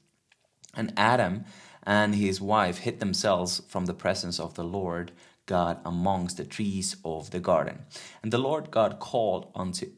And 0.75 0.93
Adam 0.97 1.45
and 1.87 2.13
his 2.13 2.41
wife 2.41 2.79
hid 2.79 2.99
themselves 2.99 3.61
from 3.69 3.85
the 3.85 3.93
presence 3.93 4.41
of 4.41 4.55
the 4.55 4.63
Lord 4.63 5.13
God 5.45 5.79
amongst 5.85 6.35
the 6.35 6.43
trees 6.43 6.97
of 7.05 7.31
the 7.31 7.39
garden. 7.39 7.85
And 8.21 8.33
the 8.33 8.37
Lord 8.37 8.69
God 8.69 8.99
called 8.99 9.49
unto 9.55 9.89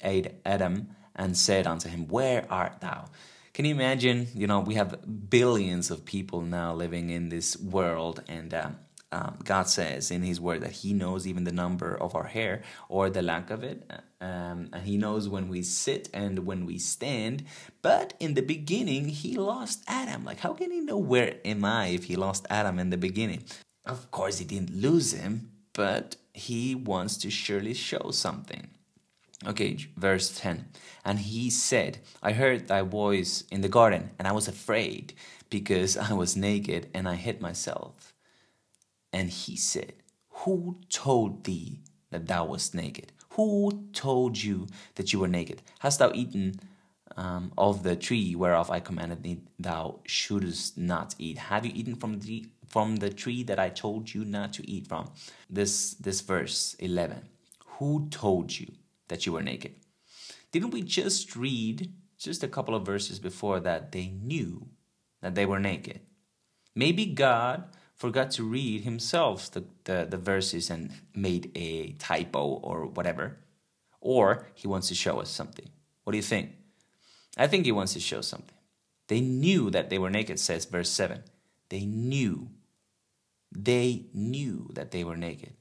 Adam 0.45 0.89
and 1.15 1.35
said 1.35 1.65
unto 1.65 1.89
him, 1.89 2.07
Where 2.07 2.45
art 2.47 2.79
thou? 2.81 3.05
Can 3.53 3.65
you 3.65 3.73
imagine? 3.73 4.27
You 4.35 4.45
know, 4.45 4.59
we 4.59 4.75
have 4.75 5.29
billions 5.29 5.89
of 5.89 6.05
people 6.05 6.41
now 6.41 6.75
living 6.75 7.09
in 7.09 7.29
this 7.29 7.57
world, 7.59 8.23
and 8.27 8.53
um, 8.53 8.77
um, 9.11 9.39
God 9.43 9.67
says 9.67 10.11
in 10.11 10.21
His 10.21 10.39
Word 10.39 10.61
that 10.61 10.71
He 10.71 10.93
knows 10.93 11.25
even 11.25 11.43
the 11.43 11.51
number 11.51 11.95
of 11.95 12.15
our 12.15 12.25
hair 12.25 12.61
or 12.87 13.09
the 13.09 13.21
lack 13.21 13.49
of 13.49 13.63
it. 13.63 13.89
Um, 14.21 14.69
and 14.71 14.83
He 14.83 14.97
knows 14.97 15.27
when 15.27 15.49
we 15.49 15.63
sit 15.63 16.09
and 16.13 16.45
when 16.45 16.65
we 16.65 16.77
stand. 16.77 17.43
But 17.81 18.13
in 18.19 18.35
the 18.35 18.41
beginning, 18.41 19.09
He 19.09 19.35
lost 19.35 19.83
Adam. 19.87 20.25
Like, 20.25 20.39
how 20.39 20.53
can 20.53 20.71
He 20.71 20.79
know 20.79 20.97
where 20.97 21.37
am 21.43 21.65
I 21.65 21.87
if 21.87 22.05
He 22.05 22.15
lost 22.15 22.45
Adam 22.49 22.77
in 22.77 22.91
the 22.91 22.97
beginning? 22.97 23.43
Of 23.85 24.11
course, 24.11 24.37
He 24.37 24.45
didn't 24.45 24.75
lose 24.75 25.13
him, 25.13 25.51
but 25.73 26.15
He 26.33 26.75
wants 26.75 27.17
to 27.17 27.31
surely 27.31 27.73
show 27.73 28.11
something. 28.11 28.69
Okay, 29.47 29.77
verse 29.95 30.37
10. 30.37 30.65
And 31.05 31.17
he 31.19 31.49
said, 31.49 31.99
I 32.21 32.33
heard 32.33 32.67
thy 32.67 32.81
voice 32.81 33.45
in 33.49 33.61
the 33.61 33.69
garden, 33.69 34.11
and 34.19 34.27
I 34.27 34.33
was 34.33 34.49
afraid 34.49 35.13
because 35.49 35.95
I 35.95 36.11
was 36.11 36.35
naked 36.35 36.89
and 36.93 37.07
I 37.07 37.15
hid 37.15 37.39
myself. 37.39 38.08
And 39.11 39.29
he 39.29 39.55
said, 39.55 39.93
Who 40.29 40.79
told 40.89 41.43
thee 41.43 41.79
that 42.11 42.27
thou 42.27 42.45
wast 42.45 42.75
naked? 42.75 43.11
Who 43.31 43.85
told 43.93 44.41
you 44.41 44.67
that 44.95 45.13
you 45.13 45.19
were 45.19 45.27
naked? 45.27 45.61
Hast 45.79 45.99
thou 45.99 46.11
eaten 46.13 46.59
um, 47.15 47.51
of 47.57 47.83
the 47.83 47.95
tree 47.95 48.35
whereof 48.35 48.69
I 48.69 48.79
commanded 48.79 49.23
thee 49.23 49.41
thou 49.57 49.99
shouldest 50.05 50.77
not 50.77 51.15
eat? 51.17 51.37
Have 51.37 51.65
you 51.65 51.71
eaten 51.73 51.95
from 51.95 52.19
the 52.19 52.45
from 52.67 52.97
the 52.97 53.09
tree 53.09 53.41
that 53.43 53.59
I 53.59 53.69
told 53.69 54.13
you 54.13 54.23
not 54.25 54.53
to 54.53 54.69
eat 54.69 54.87
from? 54.87 55.11
This 55.49 55.93
this 55.95 56.21
verse 56.21 56.75
eleven. 56.79 57.29
Who 57.77 58.07
told 58.09 58.57
you 58.59 58.73
that 59.07 59.25
you 59.25 59.33
were 59.33 59.41
naked? 59.41 59.75
Didn't 60.51 60.71
we 60.71 60.81
just 60.81 61.35
read 61.35 61.93
just 62.17 62.43
a 62.43 62.47
couple 62.47 62.75
of 62.75 62.85
verses 62.85 63.19
before 63.19 63.59
that 63.61 63.91
they 63.91 64.07
knew 64.07 64.67
that 65.21 65.35
they 65.35 65.45
were 65.45 65.59
naked? 65.59 66.01
Maybe 66.75 67.05
God 67.05 67.63
forgot 67.99 68.31
to 68.31 68.43
read 68.43 68.81
himself 68.81 69.51
the, 69.51 69.65
the, 69.83 70.07
the 70.09 70.17
verses 70.17 70.69
and 70.69 70.89
made 71.13 71.51
a 71.53 71.91
typo 71.99 72.45
or 72.63 72.85
whatever. 72.85 73.37
Or 73.99 74.47
he 74.55 74.67
wants 74.67 74.87
to 74.87 74.95
show 74.95 75.19
us 75.19 75.29
something. 75.29 75.67
What 76.05 76.11
do 76.11 76.17
you 76.17 76.23
think? 76.23 76.53
I 77.37 77.47
think 77.47 77.65
he 77.65 77.73
wants 77.73 77.93
to 77.93 77.99
show 77.99 78.21
something. 78.21 78.55
They 79.09 79.19
knew 79.19 79.69
that 79.71 79.89
they 79.89 79.99
were 79.99 80.09
naked, 80.09 80.39
says 80.39 80.63
verse 80.63 80.89
7. 80.89 81.23
They 81.67 81.85
knew. 81.85 82.49
They 83.51 84.05
knew 84.13 84.69
that 84.73 84.91
they 84.91 85.03
were 85.03 85.17
naked. 85.17 85.53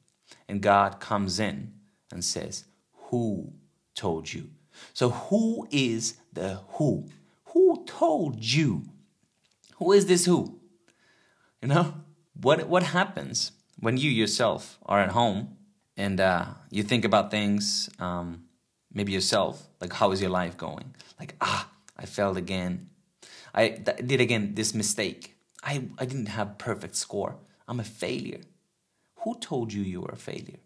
And 0.49 0.63
God 0.63 1.01
comes 1.01 1.41
in 1.41 1.73
and 2.13 2.25
says, 2.25 2.65
Who 3.09 3.53
told 3.97 4.33
you? 4.33 4.51
So, 4.93 5.11
who 5.11 5.67
is 5.71 6.15
the 6.33 6.61
who? 6.69 7.09
Who 7.47 7.85
told 7.85 8.45
you? 8.45 8.85
Who 9.77 9.93
is 9.93 10.07
this 10.07 10.27
who? 10.27 10.61
You 11.63 11.69
know, 11.69 11.95
what 12.41 12.69
what 12.69 12.83
happens 12.83 13.53
when 13.79 13.97
you 13.97 14.11
yourself 14.11 14.79
are 14.87 15.01
at 15.01 15.11
home 15.11 15.57
and 15.97 16.21
uh, 16.21 16.47
you 16.71 16.83
think 16.83 17.05
about 17.05 17.31
things, 17.31 17.91
um, 17.99 18.45
maybe 18.93 19.13
yourself, 19.13 19.69
like 19.81 19.93
how 19.93 20.13
is 20.13 20.21
your 20.21 20.31
life 20.31 20.57
going? 20.57 20.95
Like 21.19 21.35
ah, 21.41 21.69
I 21.97 22.07
failed 22.07 22.37
again. 22.37 22.91
I 23.55 23.71
th- 23.71 24.07
did 24.07 24.21
again 24.21 24.55
this 24.55 24.75
mistake. 24.75 25.37
I 25.63 25.85
I 25.99 26.05
didn't 26.07 26.29
have 26.29 26.59
perfect 26.59 26.97
score. 26.97 27.37
I'm 27.67 27.81
a 27.81 27.85
failure. 27.85 28.43
Who 29.23 29.39
told 29.39 29.73
you 29.73 29.83
you 29.83 30.01
were 30.01 30.13
a 30.13 30.17
failure? 30.17 30.61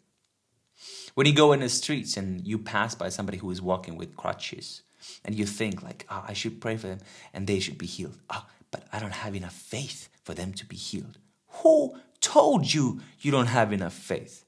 When 1.15 1.27
you 1.27 1.35
go 1.35 1.53
in 1.53 1.61
the 1.61 1.69
streets 1.69 2.17
and 2.17 2.47
you 2.47 2.59
pass 2.59 2.95
by 2.95 3.09
somebody 3.09 3.39
who 3.39 3.51
is 3.51 3.63
walking 3.63 3.97
with 3.97 4.17
crutches, 4.17 4.83
and 5.25 5.35
you 5.35 5.47
think 5.47 5.83
like, 5.83 6.07
oh, 6.11 6.25
I 6.27 6.33
should 6.33 6.61
pray 6.61 6.77
for 6.77 6.89
them 6.89 6.99
and 7.33 7.47
they 7.47 7.61
should 7.61 7.79
be 7.79 7.87
healed. 7.87 8.19
Oh, 8.31 8.47
but 8.71 8.87
I 8.93 8.99
don't 8.99 9.13
have 9.13 9.35
enough 9.35 9.55
faith 9.55 10.09
for 10.25 10.35
them 10.35 10.53
to 10.55 10.67
be 10.67 10.77
healed. 10.77 11.19
Who 11.57 11.99
told 12.21 12.73
you 12.73 13.01
you 13.21 13.31
don't 13.31 13.47
have 13.47 13.73
enough 13.73 13.95
faith? 13.95 14.45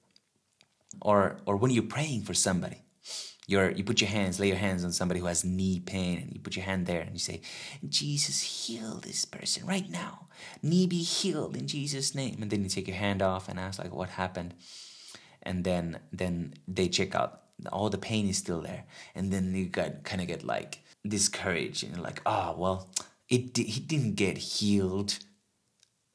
Or, 1.00 1.36
or 1.44 1.56
when 1.56 1.70
you're 1.70 1.82
praying 1.82 2.22
for 2.22 2.34
somebody, 2.34 2.82
you're, 3.46 3.70
you 3.70 3.84
put 3.84 4.00
your 4.00 4.08
hands, 4.08 4.40
lay 4.40 4.48
your 4.48 4.56
hands 4.56 4.84
on 4.84 4.92
somebody 4.92 5.20
who 5.20 5.26
has 5.26 5.44
knee 5.44 5.80
pain, 5.80 6.18
and 6.18 6.32
you 6.32 6.40
put 6.40 6.56
your 6.56 6.64
hand 6.64 6.86
there 6.86 7.02
and 7.02 7.12
you 7.12 7.18
say, 7.18 7.42
Jesus, 7.86 8.40
heal 8.40 9.00
this 9.02 9.24
person 9.24 9.66
right 9.66 9.90
now. 9.90 10.28
Knee 10.62 10.86
be 10.86 11.02
healed 11.02 11.56
in 11.56 11.66
Jesus' 11.66 12.14
name. 12.14 12.38
And 12.40 12.50
then 12.50 12.62
you 12.62 12.70
take 12.70 12.88
your 12.88 12.96
hand 12.96 13.20
off 13.20 13.48
and 13.48 13.58
ask, 13.58 13.78
like, 13.78 13.94
what 13.94 14.10
happened? 14.10 14.54
And 15.42 15.64
then, 15.64 16.00
then 16.10 16.54
they 16.66 16.88
check 16.88 17.14
out. 17.14 17.42
All 17.70 17.90
the 17.90 17.98
pain 17.98 18.28
is 18.28 18.38
still 18.38 18.62
there. 18.62 18.84
And 19.14 19.30
then 19.30 19.54
you 19.54 19.66
got 19.66 20.04
kind 20.04 20.20
of 20.22 20.26
get 20.26 20.42
like 20.42 20.80
discouraged 21.06 21.84
and 21.84 21.94
you're 21.94 22.02
like, 22.02 22.22
oh, 22.24 22.54
well, 22.56 22.88
it, 23.28 23.56
he 23.56 23.80
didn't 23.80 24.14
get 24.14 24.38
healed. 24.38 25.18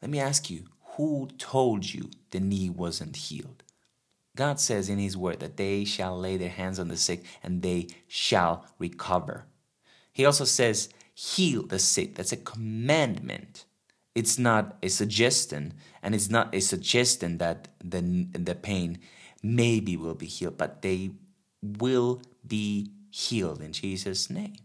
Let 0.01 0.09
me 0.09 0.19
ask 0.19 0.49
you, 0.49 0.63
who 0.99 1.29
told 1.37 1.93
you 1.93 2.09
the 2.31 2.41
knee 2.41 2.69
wasn't 2.69 3.15
healed? 3.15 3.63
God 4.35 4.59
says 4.59 4.89
in 4.89 4.99
His 4.99 5.15
word 5.15 5.39
that 5.39 5.55
they 5.55 5.85
shall 5.85 6.19
lay 6.19 6.35
their 6.35 6.49
hands 6.49 6.77
on 6.77 6.89
the 6.89 6.97
sick 6.97 7.23
and 7.41 7.61
they 7.61 7.87
shall 8.09 8.65
recover. 8.79 9.45
He 10.11 10.25
also 10.25 10.43
says, 10.43 10.89
heal 11.13 11.63
the 11.63 11.79
sick. 11.79 12.15
That's 12.15 12.33
a 12.33 12.37
commandment. 12.37 13.63
It's 14.13 14.37
not 14.37 14.75
a 14.83 14.89
suggestion, 14.89 15.75
and 16.03 16.13
it's 16.13 16.29
not 16.29 16.53
a 16.53 16.59
suggestion 16.59 17.37
that 17.37 17.69
the, 17.81 18.27
the 18.33 18.55
pain 18.55 18.99
maybe 19.41 19.95
will 19.95 20.15
be 20.15 20.25
healed, 20.25 20.57
but 20.57 20.81
they 20.81 21.11
will 21.61 22.21
be 22.45 22.91
healed 23.09 23.61
in 23.61 23.71
Jesus' 23.71 24.29
name. 24.29 24.57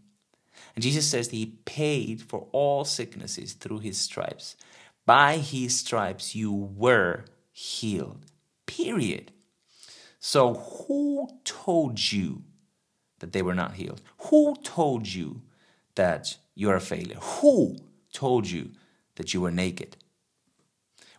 And 0.75 0.83
Jesus 0.83 1.07
says 1.09 1.29
that 1.29 1.35
He 1.35 1.57
paid 1.63 2.21
for 2.21 2.47
all 2.51 2.83
sicknesses 2.83 3.53
through 3.53 3.79
His 3.79 3.97
stripes. 3.97 4.57
By 5.05 5.37
his 5.37 5.79
stripes 5.79 6.35
you 6.35 6.51
were 6.51 7.25
healed. 7.51 8.25
Period. 8.65 9.31
So, 10.19 10.55
who 10.55 11.29
told 11.43 12.11
you 12.11 12.43
that 13.19 13.31
they 13.31 13.43
were 13.43 13.53
not 13.53 13.75
healed? 13.75 14.01
Who 14.29 14.55
told 14.63 15.07
you 15.07 15.41
that 15.93 16.37
you're 16.55 16.75
a 16.75 16.81
failure? 16.81 17.19
Who 17.21 17.77
told 18.11 18.49
you 18.49 18.71
that 19.15 19.33
you 19.33 19.41
were 19.41 19.51
naked? 19.51 19.97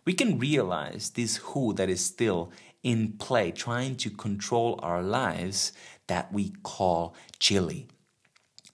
We 0.03 0.13
can 0.13 0.39
realize 0.39 1.11
this 1.11 1.37
who 1.37 1.73
that 1.73 1.89
is 1.89 2.03
still 2.03 2.51
in 2.83 3.13
play, 3.13 3.51
trying 3.51 3.95
to 3.97 4.09
control 4.09 4.79
our 4.83 5.01
lives, 5.01 5.73
that 6.07 6.31
we 6.31 6.53
call 6.63 7.15
chili. 7.39 7.87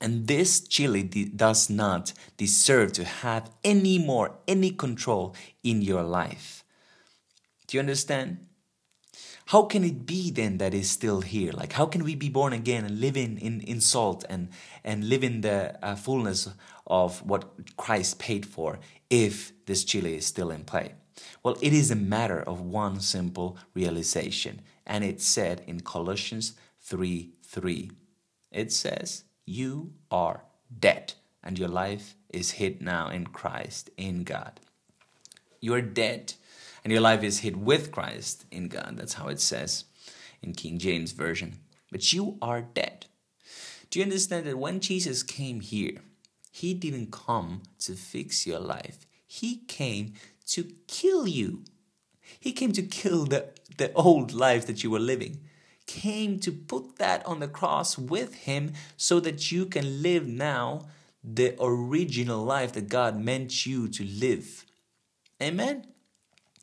And 0.04 0.28
this 0.28 0.60
chili 0.60 1.04
does 1.04 1.70
not 1.70 2.12
deserve 2.36 2.92
to 2.94 3.06
have 3.06 3.50
any 3.64 3.98
more, 3.98 4.36
any 4.50 4.70
control 4.70 5.34
in 5.64 5.82
your 5.82 6.04
life. 6.04 6.66
Do 7.68 7.78
you 7.78 7.80
understand? 7.80 8.46
How 9.46 9.64
can 9.64 9.86
it 9.86 10.06
be 10.06 10.30
then 10.30 10.58
that 10.58 10.74
is 10.74 10.90
still 10.92 11.22
here? 11.22 11.54
Like, 11.54 11.72
how 11.72 11.86
can 11.86 12.04
we 12.04 12.16
be 12.16 12.28
born 12.28 12.52
again 12.52 12.84
and 12.84 13.00
live 13.00 13.16
in, 13.16 13.38
in, 13.38 13.62
in 13.62 13.80
salt 13.80 14.26
and, 14.28 14.50
and 14.84 15.08
live 15.08 15.24
in 15.24 15.40
the 15.40 15.80
uh, 15.82 15.96
fullness 15.96 16.50
of 16.86 17.26
what 17.26 17.78
Christ 17.78 18.20
paid 18.20 18.46
for 18.46 18.80
if 19.10 19.54
this 19.68 19.86
chili 19.86 20.18
is 20.18 20.26
still 20.26 20.52
in 20.52 20.66
play? 20.66 20.96
Well, 21.44 21.56
it 21.62 21.72
is 21.72 21.92
a 21.92 21.96
matter 21.96 22.42
of 22.42 22.60
one 22.60 23.00
simple 23.00 23.58
realization. 23.74 24.64
And 24.86 25.06
it's 25.06 25.26
said 25.26 25.64
in 25.66 25.80
Colossians 25.80 26.56
3 26.82 27.32
3. 27.42 27.92
It 28.52 28.72
says, 28.74 29.24
you 29.46 29.94
are 30.10 30.44
dead, 30.80 31.14
and 31.44 31.60
your 31.60 31.68
life 31.68 32.16
is 32.30 32.52
hid 32.52 32.82
now 32.82 33.10
in 33.10 33.28
Christ, 33.28 33.90
in 33.98 34.24
God. 34.24 34.60
You 35.60 35.74
are 35.74 35.82
dead, 35.82 36.34
and 36.84 36.92
your 36.92 37.02
life 37.02 37.24
is 37.24 37.40
hid 37.40 37.58
with 37.58 37.92
Christ 37.92 38.46
in 38.52 38.68
God. 38.68 38.98
That's 38.98 39.14
how 39.14 39.28
it 39.28 39.40
says 39.40 39.86
in 40.42 40.54
King 40.54 40.78
James 40.78 41.12
Version. 41.12 41.60
But 41.92 42.12
you 42.14 42.38
are 42.42 42.62
dead. 42.62 43.06
Do 43.90 44.00
you 44.00 44.06
understand 44.06 44.46
that 44.48 44.58
when 44.58 44.80
Jesus 44.80 45.24
came 45.24 45.60
here, 45.60 46.02
he 46.52 46.74
didn't 46.74 47.12
come 47.12 47.64
to 47.80 47.94
fix 47.94 48.46
your 48.46 48.60
life, 48.60 49.06
he 49.26 49.58
came 49.68 50.14
to 50.48 50.72
kill 50.88 51.28
you. 51.28 51.64
He 52.40 52.52
came 52.52 52.72
to 52.74 52.84
kill 52.84 53.26
the, 53.26 53.50
the 53.78 53.94
old 53.94 54.34
life 54.34 54.66
that 54.68 54.84
you 54.84 54.90
were 54.90 55.00
living 55.00 55.42
came 55.94 56.40
to 56.40 56.52
put 56.52 56.96
that 56.98 57.24
on 57.28 57.40
the 57.40 57.48
cross 57.48 58.00
with 58.00 58.34
him 58.34 58.74
so 58.98 59.20
that 59.20 59.52
you 59.52 59.68
can 59.68 60.02
live 60.02 60.26
now 60.28 60.88
the 61.24 61.56
original 61.62 62.44
life 62.44 62.74
that 62.74 62.90
God 62.90 63.16
meant 63.16 63.68
you 63.68 63.88
to 63.90 64.04
live. 64.04 64.66
Amen. 65.40 65.86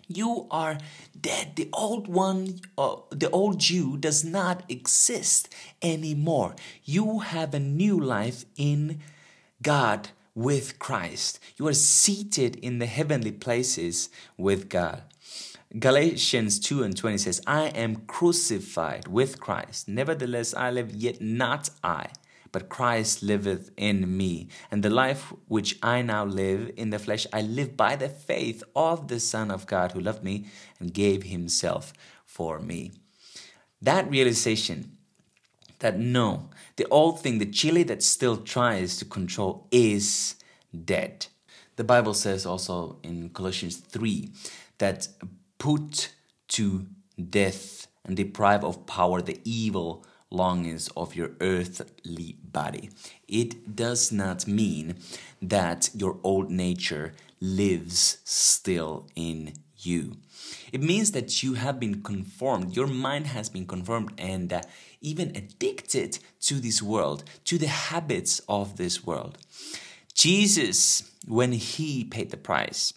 You 0.09 0.49
are 0.51 0.79
dead. 1.19 1.55
The 1.55 1.69
old 1.73 2.09
one, 2.09 2.61
uh, 2.77 2.97
the 3.11 3.31
old 3.31 3.71
you 3.71 3.97
does 3.97 4.25
not 4.25 4.65
exist 4.69 5.49
anymore. 5.81 6.57
You 6.85 7.21
have 7.21 7.55
a 7.55 7.61
new 7.61 8.01
life 8.01 8.45
in 8.57 8.99
God 9.63 10.09
with 10.35 10.81
Christ. 10.81 11.39
You 11.57 11.69
are 11.69 11.73
seated 11.73 12.57
in 12.57 12.81
the 12.81 12.87
heavenly 12.87 13.31
places 13.31 14.11
with 14.37 14.69
God. 14.69 15.05
Galatians 15.79 16.59
2 16.59 16.83
and 16.83 16.97
20 16.97 17.19
says, 17.19 17.41
I 17.47 17.67
am 17.69 18.05
crucified 18.07 19.07
with 19.07 19.39
Christ. 19.39 19.87
Nevertheless, 19.87 20.53
I 20.53 20.73
live, 20.73 20.91
yet 20.91 21.21
not 21.21 21.71
I, 21.85 22.07
but 22.51 22.69
Christ 22.69 23.23
liveth 23.23 23.71
in 23.77 24.17
me. 24.17 24.49
And 24.73 24.83
the 24.83 24.91
life 24.91 25.33
which 25.47 25.79
I 25.81 26.03
now 26.03 26.25
live 26.25 26.73
in 26.77 26.91
the 26.91 26.99
flesh, 26.99 27.25
I 27.33 27.43
live 27.43 27.77
by 27.77 27.95
the 27.95 28.09
faith 28.09 28.65
of 28.75 29.07
the 29.07 29.21
Son 29.21 29.49
of 29.53 29.69
God 29.69 29.93
who 29.93 30.01
loved 30.01 30.25
me 30.25 30.47
and 30.81 30.93
gave 30.93 31.23
himself 31.23 31.93
for 32.25 32.59
me. 32.59 32.91
That 33.81 34.11
realization 34.11 34.97
that 35.79 36.01
no, 36.01 36.51
the 36.75 36.87
old 36.89 37.21
thing, 37.21 37.39
the 37.39 37.47
chili 37.47 37.85
that 37.85 38.03
still 38.03 38.39
tries 38.39 38.97
to 38.97 39.05
control 39.05 39.69
is 39.71 40.35
dead. 40.85 41.27
The 41.77 41.85
Bible 41.85 42.15
says 42.15 42.45
also 42.45 42.99
in 43.05 43.31
Colossians 43.31 43.77
3 43.77 44.31
that 44.79 45.09
put 45.61 46.09
to 46.49 46.87
death 47.31 47.87
and 48.05 48.17
deprive 48.17 48.65
of 48.65 48.87
power 48.87 49.23
the 49.23 49.39
evil 49.45 50.05
longings 50.31 50.89
of 50.97 51.15
your 51.15 51.33
earthly 51.41 52.37
body. 52.43 52.91
It 53.29 53.77
does 53.77 54.11
not 54.11 54.49
mean 54.49 54.97
that 55.43 55.91
your 55.95 56.19
old 56.25 56.51
nature 56.51 57.13
lives 57.41 58.19
still 58.25 59.07
in 59.15 59.53
you. 59.77 60.17
It 60.73 60.83
means 60.83 61.13
that 61.13 61.43
you 61.43 61.55
have 61.55 61.79
been 61.79 62.03
conformed, 62.03 62.75
your 62.75 62.87
mind 62.87 63.29
has 63.29 63.49
been 63.49 63.67
conformed 63.67 64.13
and 64.19 64.53
uh, 64.53 64.63
even 65.01 65.37
addicted 65.37 66.19
to 66.43 66.55
this 66.55 66.83
world, 66.83 67.25
to 67.45 67.59
the 67.59 67.69
habits 67.69 68.41
of 68.49 68.77
this 68.77 69.05
world. 69.05 69.39
Jesus, 70.15 71.11
when 71.27 71.53
he 71.53 72.05
paid 72.05 72.31
the 72.31 72.37
price, 72.37 72.93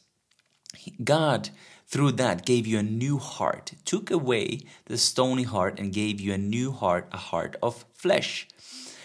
God 1.04 1.50
through 1.94 2.12
that 2.14 2.44
gave 2.44 2.66
you 2.66 2.80
a 2.80 2.84
new 2.84 3.20
heart, 3.20 3.74
took 3.86 4.10
away 4.10 4.62
the 4.86 4.98
stony 4.98 5.44
heart 5.44 5.80
and 5.80 5.94
gave 5.94 6.20
you 6.20 6.34
a 6.34 6.40
new 6.40 6.72
heart, 6.72 7.08
a 7.12 7.18
heart 7.18 7.56
of 7.62 7.86
flesh. 7.94 8.48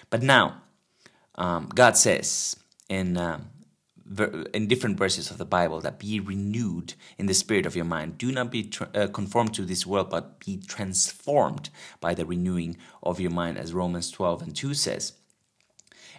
But 0.09 0.23
now, 0.23 0.62
um, 1.35 1.68
God 1.75 1.99
says 1.99 2.57
in 2.88 3.18
um, 3.18 3.50
in 4.54 4.68
different 4.68 4.97
verses 4.97 5.30
of 5.30 5.37
the 5.37 5.45
Bible 5.45 5.83
that 5.83 5.99
be 5.99 6.18
renewed 6.18 6.95
in 7.18 7.26
the 7.26 7.35
spirit 7.35 7.66
of 7.66 7.76
your 7.76 7.85
mind. 7.85 8.16
Do 8.16 8.33
not 8.33 8.50
be 8.50 8.71
uh, 8.95 9.09
conformed 9.09 9.52
to 9.52 9.66
this 9.66 9.85
world, 9.85 10.09
but 10.09 10.40
be 10.40 10.57
transformed 10.57 11.68
by 12.00 12.14
the 12.14 12.25
renewing 12.25 12.78
of 13.02 13.21
your 13.21 13.30
mind, 13.30 13.59
as 13.59 13.75
Romans 13.75 14.11
12 14.11 14.40
and 14.40 14.57
2 14.57 14.73
says. 14.73 15.12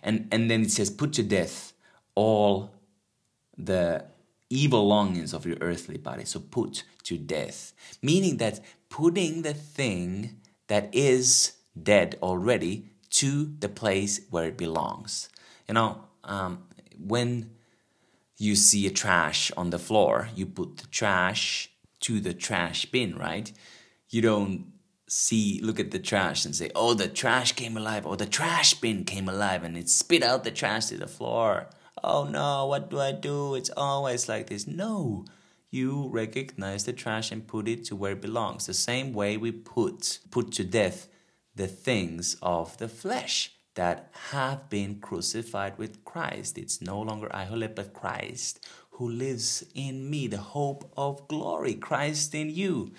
And, 0.04 0.28
and 0.32 0.52
then 0.52 0.62
it 0.62 0.70
says, 0.70 0.92
put 0.92 1.14
to 1.14 1.24
death 1.24 1.74
all 2.14 2.76
the 3.58 4.06
evil 4.50 4.88
longings 4.88 5.34
of 5.34 5.46
your 5.46 5.58
earthly 5.62 5.98
body. 5.98 6.26
So 6.26 6.40
put 6.40 6.84
to 7.04 7.18
death, 7.18 7.74
meaning 8.02 8.38
that 8.38 8.60
putting 8.90 9.44
the 9.44 9.54
thing 9.54 10.38
that 10.68 10.94
is 10.94 11.54
dead 11.82 12.18
already 12.22 12.86
to 13.12 13.54
the 13.60 13.70
place 13.70 14.22
where 14.30 14.46
it 14.46 14.58
belongs. 14.58 15.30
You 15.68 15.76
know, 15.76 16.04
um, 16.24 16.64
when 16.98 17.52
you 18.38 18.56
see 18.56 18.88
a 18.88 18.92
trash 18.92 19.52
on 19.58 19.70
the 19.70 19.80
floor, 19.80 20.30
you 20.36 20.46
put 20.46 20.78
the 20.78 20.88
trash 20.88 21.70
to 22.02 22.20
the 22.20 22.34
trash 22.34 22.86
bin, 22.86 23.18
right? 23.18 23.52
You 24.10 24.22
don't 24.22 24.72
see, 25.08 25.60
look 25.62 25.80
at 25.80 25.92
the 25.92 26.00
trash 26.00 26.46
and 26.46 26.56
say, 26.56 26.72
oh, 26.76 26.94
the 26.94 27.08
trash 27.08 27.54
came 27.54 27.76
alive, 27.76 28.06
or 28.06 28.16
the 28.16 28.26
trash 28.26 28.76
bin 28.76 29.04
came 29.04 29.28
alive 29.28 29.64
and 29.64 29.78
it 29.78 29.90
spit 29.90 30.24
out 30.24 30.44
the 30.44 30.52
trash 30.52 30.88
to 30.88 30.98
the 30.98 31.08
floor 31.08 31.68
oh 32.04 32.26
no, 32.26 32.66
what 32.68 32.90
do 32.90 33.00
I 33.00 33.12
do? 33.12 33.56
It's 33.56 33.72
always 33.76 34.28
like 34.30 34.48
this. 34.48 34.68
No, 34.68 35.26
you 35.72 36.08
recognize 36.10 36.86
the 36.86 36.94
trash 36.94 37.32
and 37.32 37.48
put 37.48 37.68
it 37.68 37.86
to 37.86 37.96
where 37.96 38.14
it 38.14 38.22
belongs. 38.22 38.66
The 38.66 38.74
same 38.74 39.14
way 39.14 39.38
we 39.38 39.52
put 39.52 40.20
put 40.32 40.52
to 40.54 40.64
death 40.64 41.08
the 41.56 41.68
things 41.68 42.38
of 42.42 42.78
the 42.78 42.88
flesh 42.88 43.54
that 43.76 44.10
have 44.32 44.70
been 44.70 45.00
crucified 45.00 45.78
with 45.78 46.04
Christ. 46.04 46.58
It's 46.58 46.82
no 46.82 47.02
longer 47.02 47.34
I 47.34 47.46
who 47.46 47.56
live, 47.56 47.76
but 47.76 47.94
Christ 47.94 48.66
who 49.00 49.10
lives 49.10 49.64
in 49.74 50.10
me, 50.10 50.28
the 50.28 50.38
hope 50.38 50.92
of 50.98 51.26
glory, 51.30 51.74
Christ 51.74 52.36
in 52.36 52.50
you. 52.50 52.92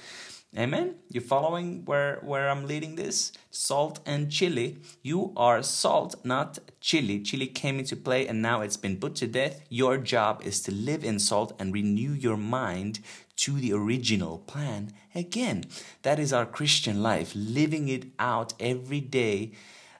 Amen. 0.58 0.96
You 1.08 1.20
following 1.20 1.84
where 1.84 2.18
where 2.22 2.50
I'm 2.50 2.66
leading 2.66 2.96
this? 2.96 3.30
Salt 3.52 4.00
and 4.04 4.32
chili. 4.32 4.78
You 5.00 5.32
are 5.36 5.62
salt, 5.62 6.16
not 6.24 6.58
chili. 6.80 7.20
Chili 7.20 7.46
came 7.46 7.78
into 7.78 7.94
play 7.94 8.26
and 8.26 8.42
now 8.42 8.60
it's 8.60 8.76
been 8.76 8.96
put 8.96 9.14
to 9.16 9.28
death. 9.28 9.60
Your 9.68 9.96
job 9.96 10.42
is 10.44 10.60
to 10.62 10.72
live 10.72 11.04
in 11.04 11.20
salt 11.20 11.52
and 11.60 11.72
renew 11.72 12.12
your 12.12 12.36
mind 12.36 12.98
to 13.36 13.60
the 13.60 13.72
original 13.72 14.38
plan 14.38 14.92
again. 15.14 15.66
That 16.02 16.18
is 16.18 16.32
our 16.32 16.46
Christian 16.46 17.00
life, 17.00 17.32
living 17.36 17.88
it 17.88 18.06
out 18.18 18.54
every 18.58 19.00
day 19.00 19.52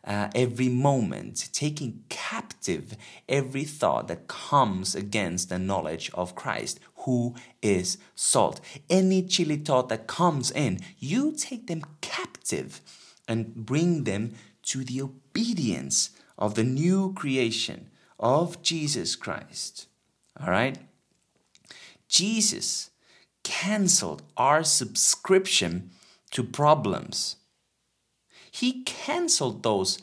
uh, 0.05 0.29
every 0.35 0.69
moment, 0.69 1.49
taking 1.53 2.05
captive 2.09 2.97
every 3.29 3.65
thought 3.65 4.09
that 4.09 4.29
comes 4.29 4.95
against 4.95 5.49
the 5.49 5.59
knowledge 5.59 6.11
of 6.15 6.35
Christ, 6.35 6.81
who 7.05 7.35
is 7.63 7.99
salt. 8.15 8.61
Any 8.89 9.23
chili 9.23 9.57
thought 9.57 9.89
that 9.91 10.07
comes 10.07 10.51
in, 10.51 10.81
you 10.99 11.33
take 11.33 11.67
them 11.67 11.83
captive 12.01 12.81
and 13.29 13.55
bring 13.55 14.05
them 14.05 14.35
to 14.65 14.85
the 14.85 15.03
obedience 15.03 16.11
of 16.39 16.55
the 16.55 16.65
new 16.65 17.13
creation 17.13 17.91
of 18.19 18.63
Jesus 18.63 19.17
Christ. 19.17 19.87
All 20.41 20.51
right? 20.51 20.79
Jesus 22.09 22.91
canceled 23.43 24.23
our 24.37 24.65
subscription 24.65 25.91
to 26.31 26.43
problems 26.43 27.37
he 28.61 28.83
canceled 28.83 29.62
those 29.62 30.03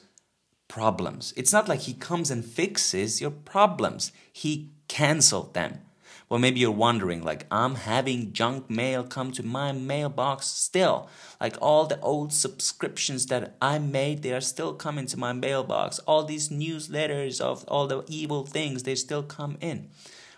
problems. 0.67 1.31
It's 1.37 1.53
not 1.53 1.67
like 1.67 1.81
He 1.81 1.93
comes 1.93 2.31
and 2.31 2.43
fixes 2.43 3.21
your 3.21 3.29
problems, 3.29 4.11
He 4.33 4.71
canceled 4.87 5.53
them. 5.53 5.81
Well, 6.27 6.39
maybe 6.39 6.59
you're 6.59 6.71
wondering, 6.71 7.23
like, 7.23 7.45
I'm 7.51 7.75
having 7.75 8.33
junk 8.33 8.67
mail 8.67 9.03
come 9.03 9.31
to 9.33 9.43
my 9.43 9.73
mailbox 9.73 10.47
still. 10.47 11.07
Like, 11.39 11.55
all 11.61 11.85
the 11.85 11.99
old 12.01 12.33
subscriptions 12.33 13.27
that 13.27 13.55
I 13.61 13.77
made, 13.77 14.23
they 14.23 14.33
are 14.33 14.41
still 14.41 14.73
coming 14.73 15.05
to 15.05 15.19
my 15.19 15.33
mailbox. 15.33 15.99
All 15.99 16.23
these 16.23 16.49
newsletters 16.49 17.39
of 17.39 17.63
all 17.67 17.85
the 17.85 18.05
evil 18.07 18.43
things, 18.43 18.81
they 18.81 18.95
still 18.95 19.21
come 19.21 19.57
in. 19.61 19.89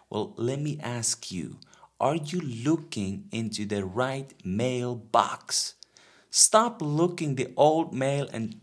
Well, 0.09 0.33
let 0.35 0.59
me 0.59 0.77
ask 0.83 1.31
you 1.31 1.57
are 2.01 2.17
you 2.17 2.41
looking 2.41 3.29
into 3.31 3.65
the 3.65 3.85
right 3.85 4.33
mailbox? 4.43 5.75
Stop 6.29 6.81
looking 6.81 7.35
the 7.35 7.51
old 7.55 7.93
mail 7.93 8.27
and 8.31 8.59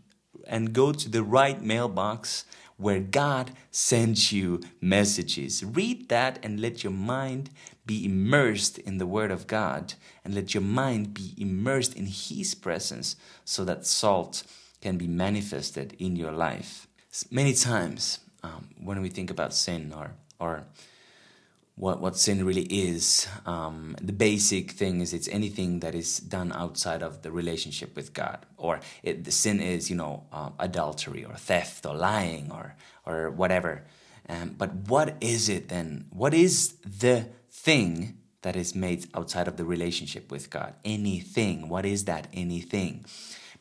and 0.47 0.73
go 0.73 0.91
to 0.93 1.09
the 1.09 1.23
right 1.23 1.61
mailbox 1.61 2.45
where 2.77 2.99
God 2.99 3.51
sends 3.71 4.31
you 4.31 4.61
messages. 4.79 5.63
Read 5.65 6.09
that 6.09 6.39
and 6.43 6.59
let 6.59 6.83
your 6.83 6.93
mind 6.93 7.49
be 7.85 8.05
immersed 8.05 8.77
in 8.77 8.97
the 8.97 9.07
Word 9.07 9.31
of 9.31 9.47
God 9.47 9.95
and 10.23 10.35
let 10.35 10.53
your 10.53 10.61
mind 10.61 11.13
be 11.13 11.33
immersed 11.37 11.95
in 11.95 12.05
His 12.05 12.53
presence 12.53 13.15
so 13.43 13.65
that 13.65 13.85
salt 13.85 14.43
can 14.79 14.97
be 14.97 15.07
manifested 15.07 15.95
in 15.97 16.15
your 16.15 16.31
life. 16.31 16.87
Many 17.31 17.53
times, 17.53 18.19
um, 18.43 18.69
when 18.79 19.01
we 19.01 19.09
think 19.09 19.31
about 19.31 19.53
sin 19.53 19.91
or, 19.95 20.11
or 20.39 20.65
what 21.77 22.01
what 22.01 22.17
sin 22.17 22.43
really 22.43 22.63
is. 22.63 23.27
Um, 23.45 23.95
the 24.01 24.11
basic 24.11 24.71
thing 24.71 24.99
is 24.99 25.13
it's 25.13 25.27
anything 25.29 25.79
that 25.81 25.93
is 25.93 26.17
done 26.17 26.51
outside 26.51 27.03
of 27.03 27.21
the 27.21 27.31
relationship 27.31 27.95
with 27.95 28.13
God, 28.13 28.45
or 28.57 28.79
it, 29.03 29.23
the 29.23 29.31
sin 29.31 29.59
is 29.61 29.89
you 29.89 29.95
know 29.95 30.25
uh, 30.33 30.49
adultery 30.59 31.23
or 31.23 31.35
theft 31.35 31.85
or 31.85 31.95
lying 31.95 32.51
or 32.51 32.75
or 33.05 33.29
whatever. 33.29 33.85
Um, 34.27 34.55
but 34.57 34.73
what 34.73 35.15
is 35.21 35.47
it 35.49 35.69
then? 35.69 36.07
What 36.09 36.33
is 36.33 36.73
the 36.83 37.27
thing 37.49 38.17
that 38.41 38.55
is 38.55 38.75
made 38.75 39.07
outside 39.13 39.47
of 39.47 39.57
the 39.57 39.63
relationship 39.63 40.31
with 40.31 40.49
God? 40.49 40.73
Anything. 40.83 41.69
What 41.69 41.85
is 41.85 42.05
that? 42.05 42.27
Anything. 42.33 43.05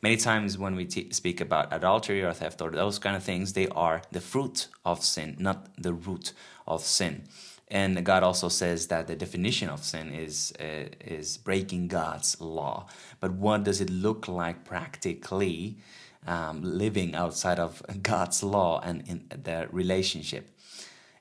Many 0.02 0.16
times 0.16 0.58
when 0.58 0.74
we 0.74 0.86
t- 0.86 1.12
speak 1.12 1.40
about 1.40 1.72
adultery 1.72 2.22
or 2.22 2.32
theft 2.32 2.60
or 2.60 2.70
those 2.70 2.98
kind 2.98 3.16
of 3.16 3.22
things, 3.22 3.52
they 3.52 3.68
are 3.68 4.02
the 4.10 4.20
fruit 4.20 4.68
of 4.84 5.02
sin, 5.02 5.36
not 5.38 5.68
the 5.78 5.92
root 5.92 6.32
of 6.66 6.82
sin. 6.82 7.24
And 7.68 8.04
God 8.04 8.22
also 8.22 8.48
says 8.48 8.86
that 8.88 9.08
the 9.08 9.16
definition 9.16 9.68
of 9.68 9.82
sin 9.82 10.14
is 10.14 10.52
uh, 10.60 10.88
is 11.00 11.36
breaking 11.36 11.88
God's 11.88 12.40
law. 12.40 12.86
But 13.18 13.32
what 13.32 13.64
does 13.64 13.80
it 13.80 13.90
look 13.90 14.28
like 14.28 14.64
practically, 14.64 15.78
um, 16.26 16.62
living 16.62 17.16
outside 17.16 17.58
of 17.58 17.82
God's 18.02 18.42
law 18.42 18.80
and 18.84 19.02
in 19.08 19.26
the 19.30 19.66
relationship? 19.72 20.48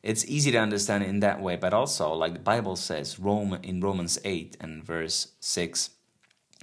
It's 0.04 0.24
easy 0.26 0.52
to 0.52 0.60
understand 0.60 1.04
in 1.04 1.20
that 1.22 1.42
way, 1.42 1.56
but 1.56 1.74
also 1.74 2.14
like 2.14 2.34
the 2.34 2.40
Bible 2.40 2.76
says, 2.76 3.18
Rome 3.18 3.58
in 3.64 3.82
Romans 3.82 4.20
eight 4.24 4.56
and 4.62 4.84
verse 4.84 5.34
six 5.40 5.90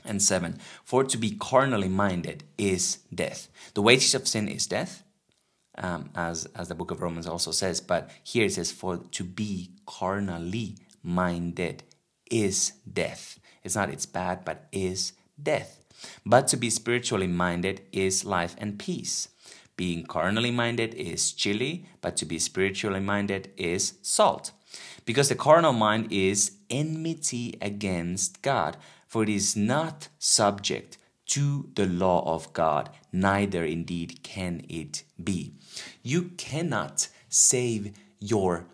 and 0.05 0.23
seven, 0.23 0.61
for 0.85 1.03
to 1.03 1.19
be 1.19 1.33
carnally 1.33 1.89
minded 1.89 2.45
is 2.57 2.99
death. 3.13 3.49
The 3.75 3.83
wages 3.83 4.15
of 4.15 4.29
sin 4.29 4.47
is 4.47 4.69
death 4.69 5.03
um, 5.79 6.11
as 6.15 6.47
as 6.57 6.69
the 6.69 6.75
book 6.75 6.91
of 6.91 7.03
Romans 7.03 7.27
also 7.27 7.51
says. 7.51 7.81
But 7.81 8.11
here 8.23 8.47
it 8.47 8.53
says, 8.53 8.73
"For 8.73 8.99
to 8.99 9.25
be 9.25 9.71
carnally 9.87 10.77
minded 11.03 11.83
is 12.31 12.73
death." 12.91 13.39
It's 13.63 13.77
not 13.77 13.91
it's 13.91 14.07
bad, 14.07 14.45
but 14.45 14.69
is 14.73 15.13
death. 15.41 15.85
But 16.27 16.49
to 16.49 16.57
be 16.57 16.71
spiritually 16.71 17.29
minded 17.29 17.83
is 17.93 18.25
life 18.25 18.57
and 18.59 18.79
peace. 18.79 19.29
Being 19.77 20.05
carnally 20.05 20.51
minded 20.51 20.95
is 20.95 21.33
chili, 21.33 21.87
but 22.01 22.17
to 22.19 22.27
be 22.27 22.39
spiritually 22.39 23.01
minded 23.01 23.53
is 23.57 23.95
salt. 24.03 24.53
Because 25.05 25.29
the 25.29 25.35
carnal 25.35 25.73
mind 25.73 26.13
is 26.13 26.53
enmity 26.71 27.57
against 27.61 28.43
God, 28.43 28.77
for 29.07 29.23
it 29.23 29.29
is 29.29 29.57
not 29.57 30.09
subject 30.19 30.99
to 31.33 31.67
the 31.77 31.87
law 31.87 32.23
of 32.27 32.53
God, 32.53 32.91
neither 33.11 33.65
indeed 33.65 34.23
can 34.23 34.67
it 34.69 35.05
be. 35.23 35.55
You 36.03 36.33
cannot 36.37 37.09
save 37.31 37.93
your 38.21 38.67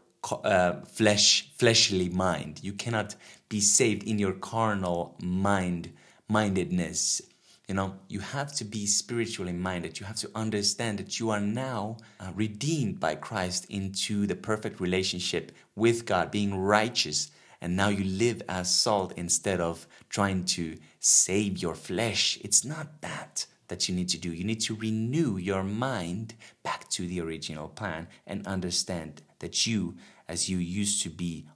uh, 0.42 0.80
flesh, 0.82 1.52
fleshly 1.56 2.08
mind. 2.08 2.58
You 2.64 2.72
cannot 2.72 3.14
be 3.48 3.60
saved 3.60 4.02
in 4.02 4.18
your 4.18 4.32
carnal 4.32 5.14
mind, 5.22 5.92
mindedness. 6.26 7.22
You 7.68 7.76
know, 7.76 7.94
you 8.08 8.18
have 8.18 8.52
to 8.54 8.64
be 8.64 8.86
spiritually 8.86 9.52
minded. 9.52 10.00
You 10.00 10.06
have 10.06 10.16
to 10.16 10.30
understand 10.34 10.98
that 10.98 11.20
you 11.20 11.30
are 11.30 11.40
now 11.40 11.98
uh, 12.18 12.32
redeemed 12.34 12.98
by 12.98 13.14
Christ 13.14 13.66
into 13.68 14.26
the 14.26 14.34
perfect 14.34 14.80
relationship 14.80 15.52
with 15.76 16.06
God, 16.06 16.32
being 16.32 16.56
righteous 16.56 17.30
and 17.60 17.76
now 17.76 17.88
you 17.88 18.04
live 18.04 18.42
as 18.48 18.74
salt 18.74 19.12
instead 19.16 19.60
of 19.60 19.86
trying 20.08 20.44
to 20.44 20.76
save 21.00 21.58
your 21.58 21.74
flesh. 21.74 22.38
It's 22.42 22.64
not 22.64 23.00
that 23.02 23.46
that 23.68 23.88
you 23.88 23.94
need 23.94 24.08
to 24.08 24.18
do. 24.18 24.32
You 24.32 24.44
need 24.44 24.60
to 24.62 24.74
renew 24.74 25.36
your 25.36 25.62
mind 25.62 26.34
back 26.62 26.88
to 26.90 27.06
the 27.06 27.20
original 27.20 27.68
plan 27.68 28.08
and 28.26 28.46
understand 28.46 29.22
that 29.40 29.66
you, 29.66 29.96
as 30.26 30.48
you 30.48 30.58
used 30.58 31.02
to 31.02 31.10
be, 31.10 31.46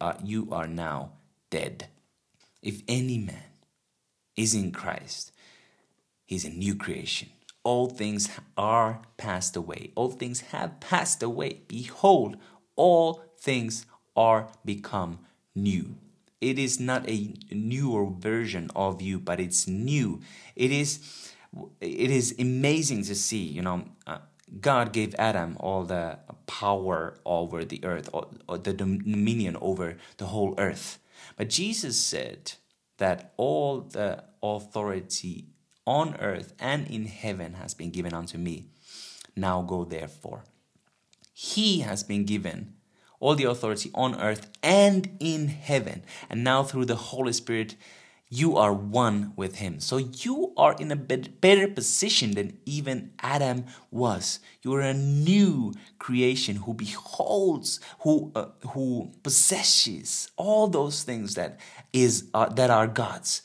uh, 0.00 0.14
you 0.24 0.48
are 0.50 0.66
now 0.66 1.12
dead. 1.50 1.88
If 2.62 2.82
any 2.88 3.18
man 3.18 3.52
is 4.36 4.54
in 4.54 4.72
Christ, 4.72 5.32
he's 6.24 6.44
a 6.44 6.50
new 6.50 6.74
creation. 6.74 7.28
All 7.62 7.88
things 7.88 8.28
are 8.56 9.02
passed 9.16 9.56
away. 9.56 9.92
All 9.94 10.10
things 10.10 10.40
have 10.52 10.80
passed 10.80 11.22
away. 11.22 11.62
Behold, 11.68 12.36
all 12.76 13.22
things 13.38 13.86
are 14.16 14.48
become 14.64 15.18
new. 15.54 15.96
It 16.40 16.58
is 16.58 16.78
not 16.78 17.08
a 17.08 17.34
newer 17.50 18.10
version 18.10 18.70
of 18.76 19.00
you, 19.00 19.18
but 19.18 19.40
it's 19.40 19.66
new. 19.66 20.20
It 20.54 20.70
is, 20.70 21.32
it 21.80 22.10
is 22.10 22.34
amazing 22.38 23.04
to 23.04 23.14
see. 23.14 23.42
You 23.42 23.62
know, 23.62 23.84
uh, 24.06 24.18
God 24.60 24.92
gave 24.92 25.14
Adam 25.14 25.56
all 25.58 25.84
the 25.84 26.18
power 26.46 27.18
over 27.24 27.64
the 27.64 27.84
earth, 27.84 28.10
or, 28.12 28.28
or 28.48 28.58
the 28.58 28.72
dominion 28.72 29.56
over 29.60 29.96
the 30.18 30.26
whole 30.26 30.54
earth. 30.58 30.98
But 31.36 31.48
Jesus 31.48 31.98
said 31.98 32.52
that 32.98 33.32
all 33.36 33.80
the 33.80 34.24
authority 34.42 35.46
on 35.86 36.16
earth 36.16 36.52
and 36.58 36.86
in 36.88 37.06
heaven 37.06 37.54
has 37.54 37.74
been 37.74 37.90
given 37.90 38.12
unto 38.12 38.38
me. 38.38 38.66
Now 39.34 39.62
go 39.62 39.84
therefore. 39.84 40.44
He 41.32 41.80
has 41.80 42.02
been 42.02 42.24
given 42.24 42.75
all 43.20 43.34
the 43.34 43.44
authority 43.44 43.90
on 43.94 44.20
earth 44.20 44.50
and 44.62 45.16
in 45.20 45.48
heaven. 45.48 46.02
And 46.28 46.44
now 46.44 46.62
through 46.62 46.86
the 46.86 46.96
Holy 46.96 47.32
Spirit, 47.32 47.76
you 48.28 48.56
are 48.56 48.72
one 48.72 49.32
with 49.36 49.56
him. 49.56 49.78
So 49.78 49.98
you 49.98 50.52
are 50.56 50.74
in 50.78 50.90
a 50.90 50.96
better 50.96 51.68
position 51.68 52.32
than 52.32 52.58
even 52.66 53.12
Adam 53.20 53.66
was. 53.90 54.40
You 54.62 54.74
are 54.74 54.80
a 54.80 54.94
new 54.94 55.74
creation 55.98 56.56
who 56.56 56.74
beholds, 56.74 57.78
who 58.00 58.32
uh, 58.34 58.46
who 58.70 59.12
possesses 59.22 60.28
all 60.36 60.66
those 60.66 61.04
things 61.04 61.36
that 61.36 61.60
is 61.92 62.28
uh, 62.34 62.48
that 62.48 62.70
are 62.70 62.88
God's. 62.88 63.42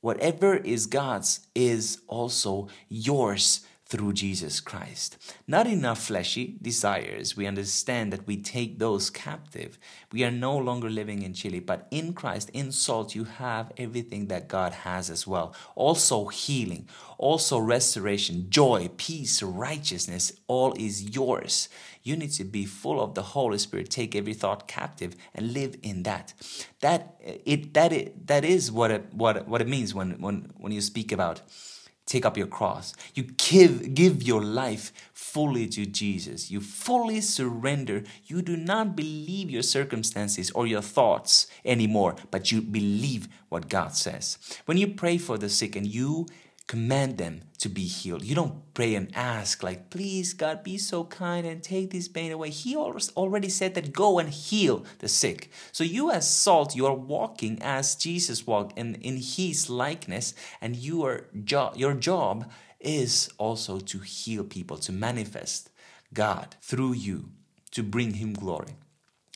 Whatever 0.00 0.56
is 0.56 0.86
God's 0.86 1.46
is 1.54 2.00
also 2.06 2.68
yours 2.88 3.66
through 3.88 4.12
Jesus 4.12 4.58
Christ. 4.58 5.16
Not 5.46 5.66
in 5.68 5.84
our 5.84 5.94
fleshy 5.94 6.56
desires. 6.60 7.36
We 7.36 7.46
understand 7.46 8.12
that 8.12 8.26
we 8.26 8.36
take 8.36 8.78
those 8.78 9.10
captive. 9.10 9.78
We 10.12 10.24
are 10.24 10.30
no 10.30 10.56
longer 10.56 10.90
living 10.90 11.22
in 11.22 11.34
chili, 11.34 11.60
but 11.60 11.86
in 11.92 12.12
Christ, 12.12 12.50
in 12.50 12.72
salt, 12.72 13.14
you 13.14 13.24
have 13.24 13.72
everything 13.76 14.26
that 14.26 14.48
God 14.48 14.72
has 14.72 15.08
as 15.08 15.26
well. 15.26 15.54
Also 15.76 16.26
healing, 16.26 16.88
also 17.16 17.58
restoration, 17.58 18.50
joy, 18.50 18.90
peace, 18.96 19.40
righteousness, 19.40 20.32
all 20.48 20.74
is 20.76 21.14
yours. 21.14 21.68
You 22.02 22.16
need 22.16 22.32
to 22.32 22.44
be 22.44 22.64
full 22.66 23.00
of 23.00 23.14
the 23.14 23.22
Holy 23.22 23.58
Spirit, 23.58 23.90
take 23.90 24.16
every 24.16 24.34
thought 24.34 24.66
captive 24.66 25.14
and 25.32 25.52
live 25.52 25.76
in 25.82 26.02
that. 26.02 26.34
That 26.80 27.16
it 27.20 27.72
that 27.74 27.92
it 27.92 28.26
that 28.26 28.44
is 28.44 28.72
what 28.72 28.90
it 28.90 29.12
what 29.12 29.46
what 29.46 29.60
it 29.60 29.68
means 29.68 29.94
when 29.94 30.20
when 30.20 30.52
when 30.56 30.72
you 30.72 30.80
speak 30.80 31.12
about 31.12 31.42
take 32.06 32.24
up 32.24 32.36
your 32.36 32.46
cross. 32.46 32.94
You 33.14 33.24
give, 33.24 33.94
give 33.94 34.22
your 34.22 34.42
life 34.42 34.92
fully 35.12 35.66
to 35.68 35.84
Jesus. 35.84 36.50
You 36.50 36.60
fully 36.60 37.20
surrender. 37.20 38.04
You 38.24 38.42
do 38.42 38.56
not 38.56 38.96
believe 38.96 39.50
your 39.50 39.62
circumstances 39.62 40.50
or 40.52 40.66
your 40.66 40.82
thoughts 40.82 41.48
anymore, 41.64 42.14
but 42.30 42.52
you 42.52 42.62
believe 42.62 43.28
what 43.48 43.68
God 43.68 43.94
says. 43.94 44.38
When 44.66 44.78
you 44.78 44.88
pray 44.88 45.18
for 45.18 45.36
the 45.36 45.48
sick 45.48 45.76
and 45.76 45.86
you 45.86 46.26
command 46.66 47.16
them 47.16 47.42
to 47.58 47.68
be 47.68 47.84
healed. 47.84 48.24
You 48.24 48.34
don't 48.34 48.74
pray 48.74 48.94
and 48.94 49.10
ask, 49.14 49.62
like, 49.62 49.88
please, 49.90 50.34
God, 50.34 50.62
be 50.62 50.78
so 50.78 51.04
kind 51.04 51.46
and 51.46 51.62
take 51.62 51.90
this 51.90 52.08
pain 52.08 52.32
away. 52.32 52.50
He 52.50 52.76
already 52.76 53.48
said 53.48 53.74
that 53.74 53.92
go 53.92 54.18
and 54.18 54.28
heal 54.28 54.84
the 54.98 55.08
sick. 55.08 55.50
So, 55.72 55.84
you 55.84 56.10
as 56.10 56.28
salt, 56.28 56.74
you 56.74 56.86
are 56.86 56.94
walking 56.94 57.58
as 57.62 57.94
Jesus 57.94 58.46
walked 58.46 58.76
in, 58.78 58.96
in 58.96 59.16
his 59.16 59.70
likeness, 59.70 60.34
and 60.60 60.76
you 60.76 61.04
are 61.04 61.26
jo- 61.44 61.72
your 61.76 61.94
job 61.94 62.50
is 62.80 63.30
also 63.38 63.78
to 63.80 63.98
heal 64.00 64.44
people, 64.44 64.76
to 64.78 64.92
manifest 64.92 65.70
God 66.12 66.56
through 66.60 66.94
you, 66.94 67.30
to 67.70 67.82
bring 67.82 68.14
him 68.14 68.32
glory. 68.32 68.76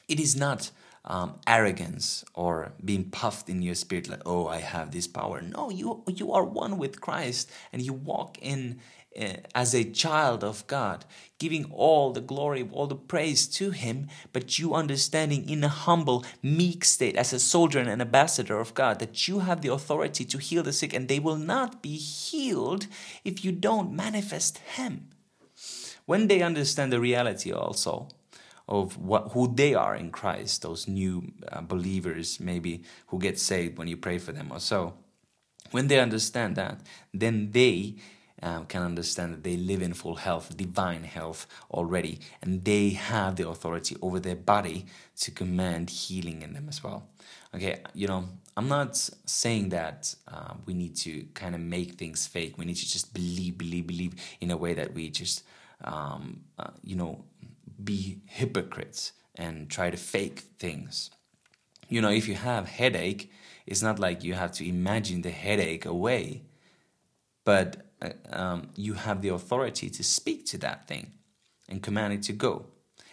It 0.08 0.18
is 0.20 0.34
not 0.34 0.70
um, 1.04 1.38
arrogance 1.46 2.24
or 2.34 2.72
being 2.84 3.04
puffed 3.04 3.48
in 3.48 3.62
your 3.62 3.74
spirit 3.74 4.08
like 4.08 4.22
oh 4.26 4.46
i 4.46 4.58
have 4.58 4.90
this 4.90 5.06
power. 5.06 5.40
No 5.40 5.70
you 5.70 6.02
you 6.06 6.32
are 6.32 6.44
one 6.44 6.76
with 6.78 7.00
christ 7.00 7.50
and 7.72 7.80
you 7.82 7.92
walk 7.92 8.38
in 8.40 8.80
uh, 9.18 9.34
as 9.54 9.74
a 9.74 9.82
child 9.82 10.44
of 10.44 10.66
god 10.66 11.04
giving 11.38 11.64
all 11.72 12.12
the 12.12 12.20
glory 12.20 12.68
all 12.72 12.86
the 12.86 12.94
praise 12.94 13.46
to 13.46 13.70
him 13.70 14.08
but 14.32 14.58
you 14.58 14.74
understanding 14.74 15.48
in 15.48 15.64
a 15.64 15.68
humble 15.68 16.24
meek 16.42 16.84
state 16.84 17.16
as 17.16 17.32
a 17.32 17.40
soldier 17.40 17.78
and 17.78 17.88
an 17.88 18.00
ambassador 18.00 18.60
of 18.60 18.74
god 18.74 18.98
that 18.98 19.26
you 19.26 19.40
have 19.40 19.62
the 19.62 19.72
authority 19.72 20.24
to 20.24 20.38
heal 20.38 20.62
the 20.62 20.72
sick 20.72 20.92
and 20.92 21.08
they 21.08 21.18
will 21.18 21.36
not 21.36 21.82
be 21.82 21.96
healed 21.96 22.86
if 23.24 23.44
you 23.44 23.52
don't 23.52 23.92
manifest 23.92 24.58
him. 24.58 25.08
When 26.06 26.26
they 26.28 26.42
understand 26.42 26.92
the 26.92 27.00
reality 27.00 27.52
also 27.52 28.08
of 28.70 28.96
what 28.96 29.32
who 29.32 29.52
they 29.52 29.74
are 29.74 29.96
in 29.96 30.10
Christ, 30.10 30.62
those 30.62 30.86
new 30.86 31.32
uh, 31.50 31.60
believers 31.60 32.38
maybe 32.40 32.84
who 33.08 33.18
get 33.18 33.38
saved 33.38 33.76
when 33.76 33.88
you 33.88 33.96
pray 33.96 34.18
for 34.18 34.32
them 34.32 34.48
or 34.50 34.60
so. 34.60 34.94
When 35.72 35.88
they 35.88 36.00
understand 36.00 36.56
that, 36.56 36.80
then 37.12 37.50
they 37.50 37.96
um, 38.42 38.66
can 38.66 38.82
understand 38.82 39.32
that 39.34 39.44
they 39.44 39.56
live 39.56 39.82
in 39.82 39.92
full 39.92 40.16
health, 40.16 40.56
divine 40.56 41.04
health 41.04 41.46
already, 41.70 42.20
and 42.42 42.64
they 42.64 42.90
have 42.90 43.36
the 43.36 43.48
authority 43.48 43.96
over 44.00 44.18
their 44.18 44.36
body 44.36 44.86
to 45.20 45.30
command 45.30 45.90
healing 45.90 46.42
in 46.42 46.54
them 46.54 46.66
as 46.68 46.82
well. 46.82 47.08
Okay, 47.54 47.80
you 47.94 48.06
know, 48.06 48.24
I'm 48.56 48.68
not 48.68 48.96
saying 49.26 49.70
that 49.70 50.14
uh, 50.28 50.54
we 50.66 50.74
need 50.74 50.96
to 50.96 51.24
kind 51.34 51.54
of 51.54 51.60
make 51.60 51.94
things 51.94 52.26
fake. 52.26 52.56
We 52.56 52.64
need 52.64 52.76
to 52.76 52.88
just 52.88 53.12
believe, 53.12 53.58
believe, 53.58 53.86
believe 53.86 54.14
in 54.40 54.50
a 54.50 54.56
way 54.56 54.74
that 54.74 54.94
we 54.94 55.10
just, 55.10 55.44
um, 55.84 56.40
uh, 56.58 56.70
you 56.82 56.96
know, 56.96 57.24
be 57.84 58.20
hypocrites 58.26 59.12
and 59.34 59.70
try 59.70 59.90
to 59.90 59.96
fake 59.96 60.40
things. 60.58 61.10
You 61.88 62.00
know, 62.00 62.10
if 62.10 62.28
you 62.28 62.34
have 62.34 62.68
headache, 62.68 63.30
it's 63.66 63.82
not 63.82 63.98
like 63.98 64.24
you 64.24 64.34
have 64.34 64.52
to 64.52 64.68
imagine 64.68 65.22
the 65.22 65.30
headache 65.30 65.84
away, 65.84 66.42
but 67.44 67.88
uh, 68.02 68.10
um, 68.30 68.68
you 68.76 68.94
have 68.94 69.22
the 69.22 69.28
authority 69.28 69.90
to 69.90 70.02
speak 70.02 70.46
to 70.46 70.58
that 70.58 70.86
thing 70.86 71.12
and 71.68 71.82
command 71.82 72.12
it 72.12 72.22
to 72.24 72.32
go, 72.32 72.66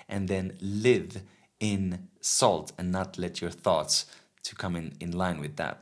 and 0.10 0.28
then 0.28 0.58
live 0.62 1.22
in 1.60 2.08
salt 2.22 2.72
and 2.78 2.92
not 2.92 3.18
let 3.18 3.42
your 3.42 3.52
thoughts 3.52 4.06
to 4.44 4.56
come 4.56 4.76
in, 4.76 4.94
in 5.00 5.12
line 5.12 5.40
with 5.40 5.56
that. 5.58 5.82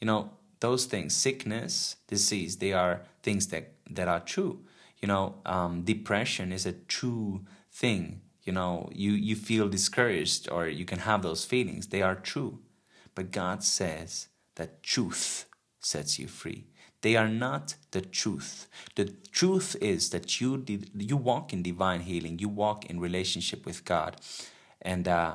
You 0.00 0.06
know, 0.06 0.30
those 0.60 0.86
things, 0.86 1.14
sickness, 1.14 1.96
disease, 2.08 2.56
they 2.56 2.72
are 2.72 3.02
things 3.22 3.48
that, 3.48 3.72
that 3.90 4.08
are 4.08 4.20
true. 4.20 4.60
You 5.00 5.08
know, 5.08 5.34
um, 5.44 5.82
depression 5.82 6.52
is 6.52 6.64
a 6.66 6.72
true 6.72 7.44
thing. 7.70 8.22
You 8.44 8.52
know, 8.52 8.90
you, 8.92 9.12
you 9.12 9.36
feel 9.36 9.68
discouraged 9.68 10.50
or 10.50 10.68
you 10.68 10.84
can 10.84 11.00
have 11.00 11.22
those 11.22 11.44
feelings. 11.44 11.88
They 11.88 12.02
are 12.02 12.14
true. 12.14 12.58
But 13.14 13.30
God 13.30 13.62
says 13.62 14.28
that 14.56 14.82
truth 14.82 15.46
sets 15.80 16.18
you 16.18 16.28
free. 16.28 16.66
They 17.04 17.16
are 17.16 17.28
not 17.28 17.74
the 17.90 18.00
truth. 18.00 18.66
The 18.94 19.12
truth 19.30 19.76
is 19.80 20.08
that 20.10 20.40
you 20.40 20.64
you 20.96 21.18
walk 21.18 21.52
in 21.52 21.62
divine 21.62 22.00
healing. 22.00 22.38
You 22.38 22.48
walk 22.48 22.86
in 22.86 22.98
relationship 22.98 23.66
with 23.66 23.84
God, 23.84 24.16
and 24.80 25.06
uh, 25.06 25.34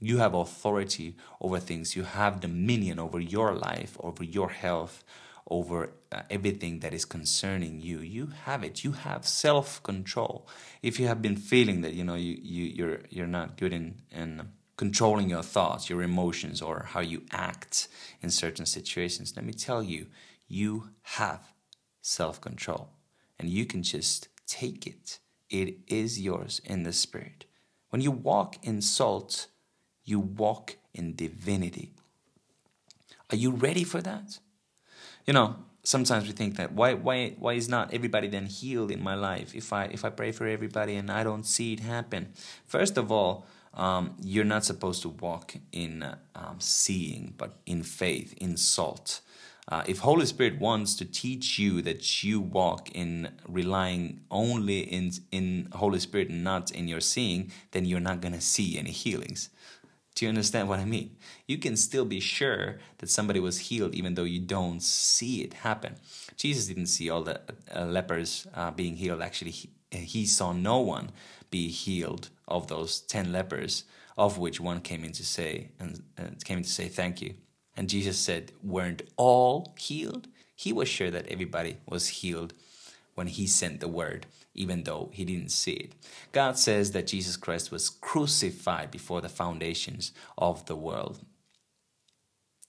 you 0.00 0.18
have 0.18 0.34
authority 0.34 1.16
over 1.40 1.60
things. 1.60 1.94
You 1.94 2.02
have 2.02 2.40
dominion 2.40 2.98
over 2.98 3.20
your 3.20 3.54
life, 3.54 3.96
over 4.00 4.24
your 4.24 4.48
health, 4.48 5.04
over 5.48 5.90
uh, 6.10 6.22
everything 6.30 6.80
that 6.80 6.94
is 6.94 7.04
concerning 7.04 7.80
you. 7.80 7.98
You 7.98 8.32
have 8.44 8.64
it. 8.64 8.84
You 8.84 8.92
have 8.92 9.26
self 9.26 9.82
control. 9.82 10.46
If 10.82 10.98
you 10.98 11.06
have 11.06 11.20
been 11.20 11.36
feeling 11.36 11.82
that 11.82 11.94
you 11.94 12.04
know 12.04 12.14
you, 12.14 12.38
you 12.42 12.64
you're 12.64 13.00
you're 13.10 13.26
not 13.26 13.56
good 13.56 13.72
in 13.72 14.02
in 14.10 14.48
controlling 14.76 15.30
your 15.30 15.42
thoughts, 15.42 15.88
your 15.88 16.02
emotions, 16.02 16.60
or 16.60 16.86
how 16.90 17.00
you 17.00 17.22
act 17.30 17.88
in 18.20 18.30
certain 18.30 18.66
situations, 18.66 19.34
let 19.36 19.44
me 19.44 19.52
tell 19.52 19.82
you, 19.82 20.06
you 20.48 20.90
have 21.02 21.52
self 22.00 22.40
control 22.40 22.90
and 23.38 23.48
you 23.48 23.64
can 23.64 23.82
just 23.82 24.28
take 24.46 24.86
it. 24.86 25.18
It 25.50 25.78
is 25.86 26.20
yours 26.20 26.60
in 26.64 26.82
the 26.82 26.92
Spirit. 26.92 27.44
When 27.90 28.00
you 28.00 28.10
walk 28.10 28.56
in 28.62 28.80
salt, 28.80 29.46
you 30.04 30.18
walk 30.18 30.76
in 30.92 31.14
divinity. 31.14 31.92
Are 33.30 33.36
you 33.36 33.50
ready 33.50 33.84
for 33.84 34.00
that? 34.02 34.38
You 35.26 35.32
know, 35.32 35.56
sometimes 35.82 36.26
we 36.26 36.32
think 36.32 36.56
that 36.56 36.72
why 36.72 36.94
why 36.94 37.30
why 37.38 37.54
is 37.54 37.68
not 37.68 37.94
everybody 37.94 38.28
then 38.28 38.46
healed 38.46 38.90
in 38.90 39.02
my 39.02 39.14
life 39.14 39.54
if 39.54 39.72
I 39.72 39.84
if 39.84 40.04
I 40.04 40.10
pray 40.10 40.32
for 40.32 40.46
everybody 40.46 40.96
and 40.96 41.10
I 41.10 41.24
don't 41.24 41.44
see 41.44 41.72
it 41.72 41.80
happen? 41.80 42.32
First 42.66 42.98
of 42.98 43.10
all, 43.10 43.46
um, 43.72 44.14
you're 44.22 44.44
not 44.44 44.64
supposed 44.64 45.02
to 45.02 45.08
walk 45.08 45.56
in 45.72 46.04
um, 46.34 46.56
seeing, 46.58 47.34
but 47.36 47.56
in 47.66 47.82
faith, 47.82 48.34
in 48.38 48.56
salt. 48.56 49.20
Uh, 49.66 49.82
if 49.86 50.00
Holy 50.00 50.26
Spirit 50.26 50.60
wants 50.60 50.94
to 50.96 51.06
teach 51.06 51.58
you 51.58 51.80
that 51.80 52.22
you 52.22 52.38
walk 52.38 52.90
in 52.94 53.30
relying 53.48 54.20
only 54.30 54.80
in 54.80 55.10
in 55.32 55.68
Holy 55.72 56.00
Spirit 56.00 56.28
and 56.28 56.44
not 56.44 56.70
in 56.70 56.86
your 56.86 57.00
seeing, 57.00 57.50
then 57.70 57.86
you're 57.86 58.00
not 58.00 58.20
gonna 58.20 58.42
see 58.42 58.78
any 58.78 58.90
healings. 58.90 59.48
Do 60.14 60.24
you 60.24 60.28
understand 60.28 60.68
what 60.68 60.78
I 60.78 60.84
mean? 60.84 61.16
You 61.46 61.58
can 61.58 61.76
still 61.76 62.04
be 62.04 62.20
sure 62.20 62.78
that 62.98 63.10
somebody 63.10 63.40
was 63.40 63.58
healed 63.58 63.94
even 63.94 64.14
though 64.14 64.24
you 64.24 64.40
don't 64.40 64.82
see 64.82 65.42
it 65.42 65.54
happen. 65.54 65.96
Jesus 66.36 66.66
didn't 66.66 66.86
see 66.86 67.10
all 67.10 67.22
the 67.22 67.40
uh, 67.74 67.84
lepers 67.84 68.46
uh, 68.54 68.70
being 68.70 68.96
healed. 68.96 69.20
Actually, 69.22 69.50
he, 69.50 69.70
he 69.90 70.24
saw 70.24 70.52
no 70.52 70.78
one 70.78 71.10
be 71.50 71.68
healed 71.68 72.30
of 72.46 72.68
those 72.68 73.00
10 73.00 73.32
lepers, 73.32 73.84
of 74.16 74.38
which 74.38 74.60
one 74.60 74.80
came 74.80 75.04
in 75.04 75.12
to 75.12 75.24
say 75.24 75.70
and, 75.80 76.02
and 76.16 76.44
came 76.44 76.58
in 76.58 76.64
to 76.64 76.70
say 76.70 76.86
thank 76.88 77.20
you. 77.20 77.34
And 77.76 77.88
Jesus 77.88 78.18
said, 78.18 78.52
weren't 78.62 79.02
all 79.16 79.74
healed? 79.76 80.28
He 80.54 80.72
was 80.72 80.88
sure 80.88 81.10
that 81.10 81.26
everybody 81.26 81.78
was 81.88 82.06
healed 82.08 82.54
when 83.14 83.26
he 83.26 83.46
sent 83.46 83.80
the 83.80 83.88
word, 83.88 84.26
even 84.54 84.84
though 84.84 85.10
he 85.12 85.24
didn't 85.24 85.50
see 85.50 85.72
it. 85.72 85.92
God 86.32 86.58
says 86.58 86.92
that 86.92 87.06
Jesus 87.06 87.36
Christ 87.36 87.70
was 87.70 87.90
crucified 87.90 88.90
before 88.90 89.20
the 89.20 89.28
foundations 89.28 90.12
of 90.38 90.64
the 90.66 90.76
world. 90.76 91.20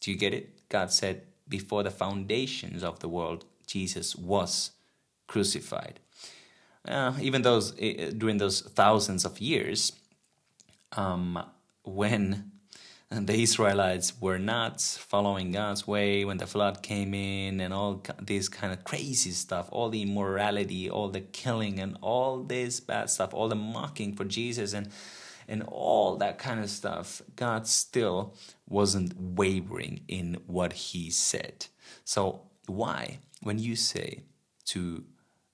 Do 0.02 0.12
you 0.12 0.18
get 0.18 0.34
it? 0.34 0.68
God 0.70 0.92
said, 0.92 1.24
before 1.48 1.84
the 1.84 1.92
foundations 1.92 2.84
of 2.84 3.00
the 3.00 3.10
world, 3.10 3.46
Jesus 3.68 4.16
was 4.16 4.72
crucified. 5.28 6.00
Uh, 6.88 7.14
even 7.20 7.42
those 7.42 7.74
uh, 7.80 8.12
during 8.16 8.38
those 8.38 8.62
thousands 8.62 9.26
of 9.26 9.40
years, 9.40 9.94
um, 10.92 11.44
when 11.84 12.52
and 13.16 13.28
the 13.28 13.42
Israelites 13.42 14.20
were 14.20 14.38
not 14.38 14.82
following 14.82 15.52
God's 15.52 15.88
way 15.88 16.26
when 16.26 16.38
the 16.38 16.46
flood 16.46 16.84
came 16.84 17.14
in 17.14 17.62
and 17.62 17.74
all 17.74 18.04
this 18.22 18.50
kind 18.50 18.74
of 18.74 18.84
crazy 18.84 19.32
stuff, 19.32 19.70
all 19.72 19.90
the 19.90 20.02
immorality, 20.02 20.90
all 20.90 21.08
the 21.08 21.22
killing 21.22 21.80
and 21.80 21.98
all 22.02 22.44
this 22.44 22.82
bad 22.82 23.10
stuff, 23.10 23.34
all 23.34 23.48
the 23.48 23.56
mocking 23.56 24.16
for 24.16 24.26
Jesus 24.26 24.74
and 24.74 24.90
and 25.48 25.64
all 25.68 26.18
that 26.18 26.40
kind 26.40 26.60
of 26.60 26.70
stuff, 26.72 27.22
God 27.36 27.68
still 27.68 28.36
wasn't 28.68 29.14
wavering 29.16 30.02
in 30.08 30.38
what 30.48 30.74
he 30.74 31.12
said. 31.12 31.68
So 32.04 32.42
why 32.66 33.20
when 33.42 33.60
you 33.60 33.76
say 33.76 34.24
to 34.66 35.06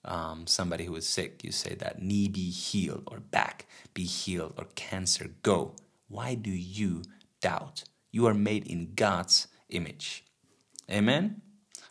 um, 0.06 0.47
somebody 0.47 0.86
who 0.86 0.95
is 0.95 1.08
sick, 1.08 1.43
you 1.43 1.52
say 1.52 1.76
that 1.76 2.02
knee 2.02 2.28
be 2.28 2.50
healed 2.50 3.04
or 3.06 3.19
back 3.19 3.67
be 3.93 4.06
healed 4.06 4.54
or 4.58 4.65
cancer 4.76 5.30
go. 5.43 5.76
Why 6.08 6.36
do 6.36 6.52
you 6.52 7.04
doubt. 7.41 7.84
You 8.12 8.25
are 8.27 8.34
made 8.34 8.67
in 8.67 8.93
God's 8.95 9.47
image. 9.69 10.23
Amen? 10.89 11.41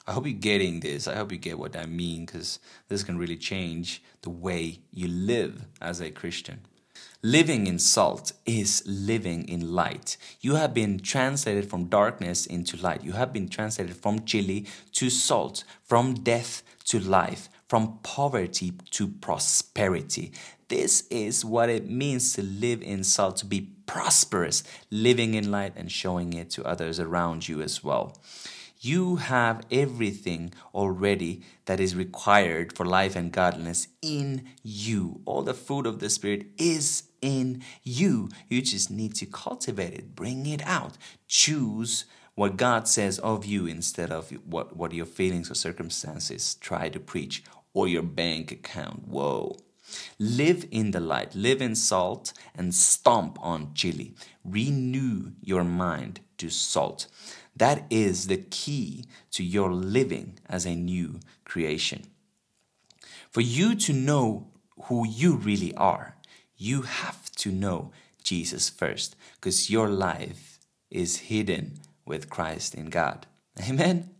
I 0.07 0.13
hope 0.13 0.27
you're 0.27 0.35
getting 0.35 0.81
this. 0.81 1.07
I 1.07 1.15
hope 1.15 1.31
you 1.31 1.39
get 1.39 1.59
what 1.59 1.77
I 1.77 1.87
mean 1.87 2.27
because 2.27 2.59
this 2.89 3.03
can 3.03 3.19
really 3.19 3.37
change 3.37 4.03
the 4.23 4.31
way 4.31 4.81
you 4.91 5.09
live 5.09 5.67
as 5.81 6.01
a 6.01 6.11
Christian. 6.11 6.61
Living 7.23 7.67
in 7.67 7.79
salt 7.79 8.33
is 8.47 8.83
living 8.87 9.47
in 9.47 9.73
light. 9.73 10.17
You 10.41 10.55
have 10.55 10.73
been 10.73 10.99
translated 10.99 11.69
from 11.69 11.85
darkness 11.85 12.47
into 12.47 12.77
light. 12.79 13.05
You 13.05 13.13
have 13.13 13.33
been 13.33 13.49
translated 13.49 13.95
from 13.97 14.25
chili 14.25 14.67
to 14.93 15.11
salt, 15.11 15.65
from 15.85 16.15
death 16.15 16.63
to 16.85 16.99
life, 16.99 17.49
from 17.69 17.99
poverty 18.03 18.73
to 18.93 19.07
prosperity. 19.07 20.33
This 20.71 21.03
is 21.11 21.45
what 21.45 21.69
it 21.69 21.91
means 21.91 22.33
to 22.35 22.43
live 22.43 22.81
in 22.81 23.03
salt, 23.03 23.39
to 23.39 23.47
be 23.47 23.73
prosperous, 23.87 24.63
living 24.89 25.35
in 25.35 25.51
light 25.51 25.73
and 25.75 25.91
showing 25.91 26.33
it 26.33 26.49
to 26.51 26.65
others 26.65 27.01
around 27.01 27.49
you 27.49 27.61
as 27.61 27.83
well. 27.83 28.17
You 28.81 29.17
have 29.17 29.67
everything 29.73 30.55
already 30.73 31.43
that 31.65 31.81
is 31.81 31.97
required 31.97 32.77
for 32.77 32.87
life 32.87 33.17
and 33.17 33.33
godliness 33.33 33.89
in 34.01 34.45
you. 34.63 35.23
All 35.25 35.43
the 35.43 35.55
fruit 35.55 35.89
of 35.89 35.99
the 35.99 36.09
Spirit 36.09 36.47
is 36.57 37.03
in 37.21 37.65
you. 37.83 38.29
You 38.49 38.63
just 38.63 38.93
need 38.93 39.17
to 39.17 39.27
cultivate 39.27 39.95
it, 39.95 40.15
bring 40.15 40.47
it 40.47 40.65
out, 40.65 40.97
choose 41.27 42.05
what 42.37 42.57
God 42.57 42.87
says 42.87 43.19
of 43.19 43.45
you 43.45 43.67
instead 43.67 44.13
of 44.13 44.31
what, 44.47 44.77
what 44.77 44.93
your 44.93 45.05
feelings 45.05 45.51
or 45.51 45.55
circumstances 45.55 46.55
try 46.55 46.89
to 46.91 47.01
preach 47.01 47.43
or 47.75 47.89
your 47.89 48.03
bank 48.03 48.53
account. 48.53 49.09
Whoa. 49.09 49.57
Live 50.19 50.67
in 50.71 50.91
the 50.91 51.01
light, 51.01 51.35
live 51.35 51.61
in 51.61 51.75
salt, 51.75 52.33
and 52.57 52.75
stomp 52.75 53.39
on 53.41 53.73
chili. 53.75 54.15
Renew 54.45 55.33
your 55.43 55.65
mind 55.65 56.21
to 56.39 56.51
salt. 56.51 57.07
That 57.57 57.85
is 57.91 58.27
the 58.27 58.39
key 58.39 59.05
to 59.33 59.45
your 59.45 59.73
living 59.73 60.39
as 60.49 60.65
a 60.67 60.75
new 60.75 61.21
creation. 61.45 62.05
For 63.31 63.41
you 63.41 63.75
to 63.77 63.93
know 63.93 64.49
who 64.85 65.07
you 65.07 65.37
really 65.37 65.75
are, 65.75 66.17
you 66.57 66.83
have 66.83 67.31
to 67.33 67.51
know 67.51 67.93
Jesus 68.23 68.69
first, 68.69 69.17
because 69.35 69.71
your 69.71 69.89
life 69.89 70.59
is 70.91 71.29
hidden 71.29 71.81
with 72.05 72.31
Christ 72.31 72.75
in 72.75 72.87
God. 72.87 73.27
Amen. 73.69 74.11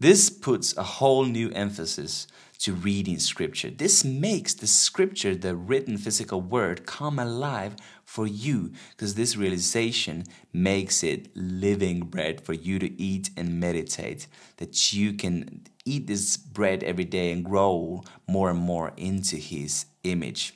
This 0.00 0.30
puts 0.30 0.76
a 0.76 0.84
whole 0.84 1.24
new 1.24 1.50
emphasis 1.50 2.28
to 2.60 2.72
reading 2.72 3.18
scripture. 3.18 3.70
This 3.70 4.04
makes 4.04 4.54
the 4.54 4.66
scripture, 4.68 5.34
the 5.34 5.56
written 5.56 5.98
physical 5.98 6.40
word, 6.40 6.86
come 6.86 7.18
alive 7.18 7.74
for 8.04 8.26
you 8.26 8.72
because 8.90 9.16
this 9.16 9.36
realization 9.36 10.24
makes 10.52 11.02
it 11.02 11.28
living 11.34 12.00
bread 12.00 12.40
for 12.40 12.52
you 12.52 12.78
to 12.78 13.00
eat 13.00 13.30
and 13.36 13.58
meditate. 13.58 14.28
That 14.58 14.92
you 14.92 15.14
can 15.14 15.66
eat 15.84 16.06
this 16.06 16.36
bread 16.36 16.84
every 16.84 17.04
day 17.04 17.32
and 17.32 17.44
grow 17.44 18.04
more 18.28 18.50
and 18.50 18.58
more 18.58 18.92
into 18.96 19.36
His 19.36 19.86
image. 20.04 20.54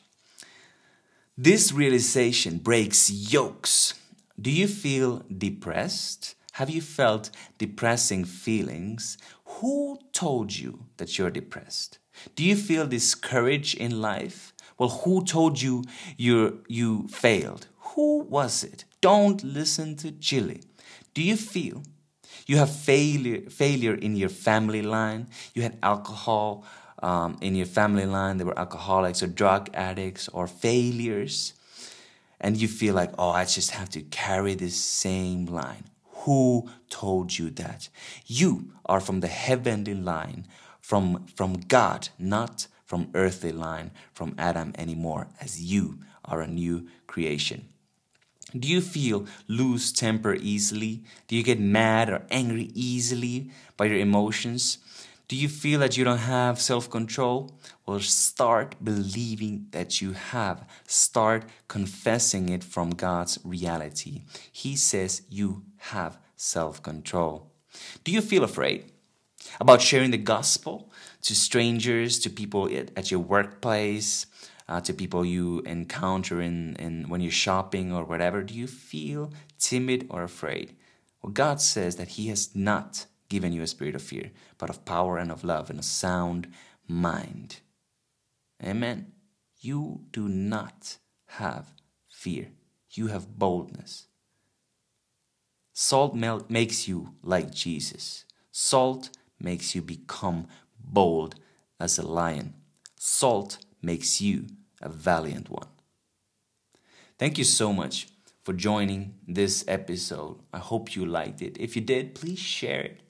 This 1.36 1.72
realization 1.72 2.58
breaks 2.58 3.10
yokes. 3.10 3.94
Do 4.40 4.50
you 4.50 4.68
feel 4.68 5.24
depressed? 5.36 6.36
Have 6.52 6.70
you 6.70 6.80
felt 6.80 7.30
depressing 7.58 8.24
feelings? 8.24 9.18
Who 9.60 9.98
told 10.12 10.54
you 10.56 10.86
that 10.98 11.18
you're 11.18 11.30
depressed? 11.30 11.98
Do 12.36 12.44
you 12.44 12.56
feel 12.56 12.86
discouraged 12.86 13.76
in 13.78 14.00
life? 14.02 14.52
Well, 14.78 14.90
who 14.90 15.24
told 15.24 15.60
you 15.62 15.84
you 16.16 16.62
you 16.68 17.08
failed? 17.08 17.68
Who 17.94 18.20
was 18.20 18.64
it? 18.64 18.84
Don't 19.00 19.42
listen 19.44 19.96
to 19.96 20.12
Chili. 20.12 20.60
Do 21.14 21.22
you 21.22 21.36
feel 21.36 21.82
you 22.46 22.56
have 22.58 22.70
failure 22.70 23.48
failure 23.50 23.94
in 23.94 24.16
your 24.16 24.28
family 24.28 24.82
line? 24.82 25.28
You 25.54 25.62
had 25.62 25.78
alcohol 25.82 26.64
um, 27.02 27.36
in 27.40 27.54
your 27.54 27.66
family 27.66 28.06
line. 28.06 28.36
They 28.38 28.44
were 28.44 28.58
alcoholics 28.58 29.22
or 29.22 29.26
drug 29.26 29.70
addicts 29.74 30.28
or 30.28 30.46
failures. 30.46 31.54
and 32.40 32.56
you 32.56 32.68
feel 32.68 32.94
like, 32.94 33.12
oh, 33.18 33.30
I 33.30 33.44
just 33.44 33.70
have 33.70 33.88
to 33.90 34.02
carry 34.02 34.54
this 34.54 34.76
same 34.76 35.46
line. 35.46 35.84
Who 36.22 36.68
told 36.88 37.38
you 37.38 37.50
that? 37.50 37.88
You 38.26 38.72
are 38.86 39.00
from 39.00 39.20
the 39.20 39.28
heavenly 39.28 39.94
line, 39.94 40.46
from, 40.80 41.26
from 41.26 41.54
God, 41.54 42.08
not 42.18 42.66
from 42.84 43.10
earthly 43.14 43.52
line, 43.52 43.90
from 44.12 44.34
Adam 44.38 44.72
anymore, 44.76 45.28
as 45.40 45.62
you 45.62 45.98
are 46.24 46.40
a 46.40 46.46
new 46.46 46.88
creation. 47.06 47.68
Do 48.58 48.68
you 48.68 48.80
feel 48.80 49.26
lose 49.48 49.92
temper 49.92 50.34
easily? 50.34 51.02
Do 51.26 51.36
you 51.36 51.42
get 51.42 51.58
mad 51.58 52.10
or 52.10 52.22
angry 52.30 52.70
easily 52.74 53.50
by 53.76 53.86
your 53.86 53.98
emotions? 53.98 54.78
Do 55.28 55.36
you 55.36 55.48
feel 55.48 55.80
that 55.80 55.96
you 55.96 56.04
don't 56.04 56.18
have 56.18 56.60
self 56.60 56.90
control? 56.90 57.58
Well, 57.86 58.00
start 58.00 58.76
believing 58.84 59.68
that 59.70 60.02
you 60.02 60.12
have. 60.12 60.68
Start 60.86 61.44
confessing 61.68 62.50
it 62.50 62.62
from 62.62 62.90
God's 62.90 63.38
reality. 63.42 64.24
He 64.52 64.76
says 64.76 65.22
you 65.30 65.64
have 65.90 66.18
self 66.36 66.82
control. 66.82 67.50
Do 68.04 68.12
you 68.12 68.20
feel 68.20 68.44
afraid 68.44 68.92
about 69.60 69.82
sharing 69.82 70.10
the 70.10 70.18
gospel 70.18 70.90
to 71.22 71.34
strangers, 71.34 72.18
to 72.20 72.30
people 72.30 72.68
at 72.96 73.10
your 73.10 73.20
workplace, 73.20 74.26
uh, 74.68 74.80
to 74.82 74.92
people 74.92 75.24
you 75.24 75.60
encounter 75.60 76.40
in, 76.40 76.76
in 76.76 77.08
when 77.08 77.20
you're 77.20 77.32
shopping 77.32 77.92
or 77.92 78.04
whatever? 78.04 78.42
Do 78.42 78.54
you 78.54 78.66
feel 78.66 79.32
timid 79.58 80.06
or 80.10 80.22
afraid? 80.22 80.76
Well, 81.22 81.32
God 81.32 81.60
says 81.60 81.96
that 81.96 82.10
He 82.10 82.28
has 82.28 82.54
not 82.54 83.06
given 83.28 83.52
you 83.52 83.62
a 83.62 83.66
spirit 83.66 83.94
of 83.94 84.02
fear, 84.02 84.30
but 84.58 84.70
of 84.70 84.84
power 84.84 85.16
and 85.18 85.32
of 85.32 85.42
love 85.44 85.70
and 85.70 85.78
a 85.78 85.82
sound 85.82 86.52
mind. 86.86 87.60
Amen. 88.62 89.12
You 89.58 90.02
do 90.12 90.28
not 90.28 90.98
have 91.26 91.72
fear, 92.08 92.48
you 92.90 93.08
have 93.08 93.38
boldness. 93.38 94.06
Salt 95.72 96.14
makes 96.14 96.86
you 96.88 97.14
like 97.22 97.52
Jesus. 97.52 98.24
Salt 98.50 99.10
makes 99.40 99.74
you 99.74 99.82
become 99.82 100.46
bold 100.78 101.36
as 101.80 101.98
a 101.98 102.06
lion. 102.06 102.54
Salt 102.96 103.58
makes 103.80 104.20
you 104.20 104.46
a 104.80 104.88
valiant 104.88 105.50
one. 105.50 105.68
Thank 107.18 107.38
you 107.38 107.44
so 107.44 107.72
much 107.72 108.08
for 108.42 108.52
joining 108.52 109.14
this 109.26 109.64
episode. 109.68 110.38
I 110.52 110.58
hope 110.58 110.94
you 110.94 111.06
liked 111.06 111.40
it. 111.42 111.56
If 111.58 111.76
you 111.76 111.82
did, 111.82 112.14
please 112.14 112.38
share 112.38 112.82
it 112.82 113.02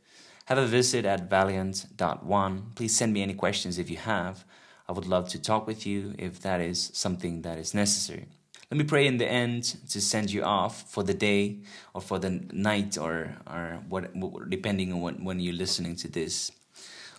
have 0.46 0.58
a 0.58 0.66
visit 0.66 1.04
at 1.04 1.30
valiant.one. 1.30 2.72
Please 2.74 2.96
send 2.96 3.12
me 3.12 3.22
any 3.22 3.34
questions 3.34 3.78
if 3.78 3.88
you 3.88 3.96
have. 3.96 4.44
I 4.88 4.92
would 4.92 5.06
love 5.06 5.28
to 5.30 5.40
talk 5.40 5.66
with 5.66 5.86
you 5.86 6.14
if 6.18 6.40
that 6.40 6.60
is 6.60 6.90
something 6.92 7.42
that 7.42 7.58
is 7.58 7.74
necessary. 7.74 8.26
Let 8.72 8.78
me 8.78 8.84
pray 8.84 9.06
in 9.06 9.18
the 9.18 9.30
end 9.30 9.76
to 9.90 10.00
send 10.00 10.30
you 10.30 10.44
off 10.44 10.90
for 10.90 11.02
the 11.02 11.12
day 11.12 11.58
or 11.92 12.00
for 12.00 12.18
the 12.18 12.30
night 12.54 12.96
or, 12.96 13.36
or 13.46 13.82
what, 13.86 14.10
depending 14.48 14.94
on 14.94 15.02
when, 15.02 15.24
when 15.26 15.40
you're 15.40 15.52
listening 15.52 15.94
to 15.96 16.08
this. 16.08 16.50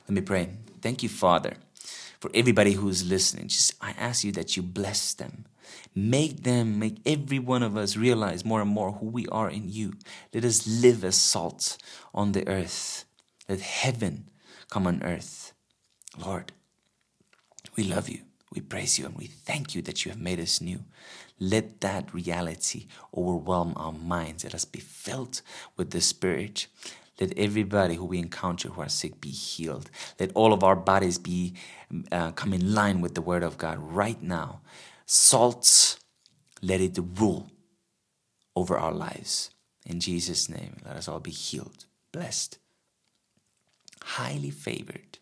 Let 0.07 0.15
me 0.15 0.21
pray. 0.21 0.49
Thank 0.81 1.03
you, 1.03 1.09
Father, 1.09 1.53
for 2.19 2.31
everybody 2.33 2.71
who's 2.73 3.07
listening. 3.07 3.49
Just 3.49 3.75
I 3.79 3.91
ask 3.99 4.23
you 4.23 4.31
that 4.31 4.57
you 4.57 4.63
bless 4.63 5.13
them. 5.13 5.45
Make 5.93 6.41
them, 6.41 6.79
make 6.79 6.97
every 7.05 7.37
one 7.37 7.61
of 7.61 7.77
us 7.77 7.95
realize 7.95 8.43
more 8.43 8.61
and 8.61 8.71
more 8.71 8.93
who 8.93 9.05
we 9.05 9.27
are 9.27 9.51
in 9.51 9.69
you. 9.69 9.93
Let 10.33 10.45
us 10.45 10.65
live 10.65 11.03
as 11.03 11.17
salt 11.17 11.77
on 12.15 12.31
the 12.31 12.47
earth 12.47 13.05
let 13.47 13.59
heaven 13.59 14.29
come 14.71 14.87
on 14.87 15.03
earth. 15.03 15.53
Lord, 16.17 16.53
we 17.75 17.83
love 17.83 18.09
you. 18.09 18.21
We 18.53 18.61
praise 18.61 18.99
you 18.99 19.05
and 19.05 19.15
we 19.15 19.25
thank 19.27 19.73
you 19.73 19.81
that 19.83 20.05
you 20.05 20.11
have 20.11 20.19
made 20.19 20.39
us 20.39 20.61
new. 20.61 20.79
Let 21.39 21.81
that 21.81 22.13
reality 22.13 22.87
overwhelm 23.15 23.73
our 23.75 23.91
minds. 23.91 24.43
Let 24.43 24.55
us 24.55 24.65
be 24.65 24.79
filled 24.79 25.41
with 25.77 25.91
the 25.91 26.01
Spirit. 26.01 26.67
Let 27.19 27.37
everybody 27.37 27.95
who 27.95 28.05
we 28.05 28.19
encounter 28.19 28.69
who 28.69 28.81
are 28.81 28.89
sick 28.89 29.21
be 29.21 29.29
healed. 29.29 29.89
Let 30.19 30.31
all 30.33 30.53
of 30.53 30.63
our 30.63 30.75
bodies 30.75 31.17
be 31.17 31.55
uh, 32.11 32.31
come 32.31 32.53
in 32.53 32.73
line 32.73 33.01
with 33.01 33.15
the 33.15 33.21
Word 33.21 33.43
of 33.43 33.57
God 33.57 33.77
right 33.79 34.21
now. 34.21 34.61
Salt, 35.05 35.99
let 36.61 36.81
it 36.81 36.97
rule 37.17 37.51
over 38.55 38.77
our 38.77 38.93
lives. 38.93 39.51
In 39.85 39.99
Jesus' 39.99 40.49
name, 40.49 40.77
let 40.85 40.95
us 40.95 41.07
all 41.07 41.19
be 41.19 41.31
healed, 41.31 41.85
blessed 42.11 42.59
highly 44.03 44.49
favored. 44.51 45.19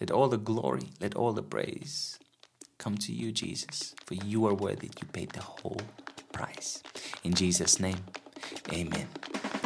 Let 0.00 0.10
all 0.10 0.28
the 0.28 0.38
glory, 0.38 0.90
let 1.00 1.14
all 1.14 1.32
the 1.32 1.42
praise 1.42 2.18
come 2.78 2.96
to 2.96 3.12
you, 3.12 3.32
Jesus, 3.32 3.94
for 4.06 4.16
you 4.26 4.46
are 4.46 4.54
worthy. 4.54 4.90
You 5.00 5.08
paid 5.12 5.30
the 5.32 5.42
whole 5.42 5.80
price. 6.32 6.82
In 7.24 7.34
Jesus' 7.34 7.80
name, 7.80 7.98
amen. 8.72 9.08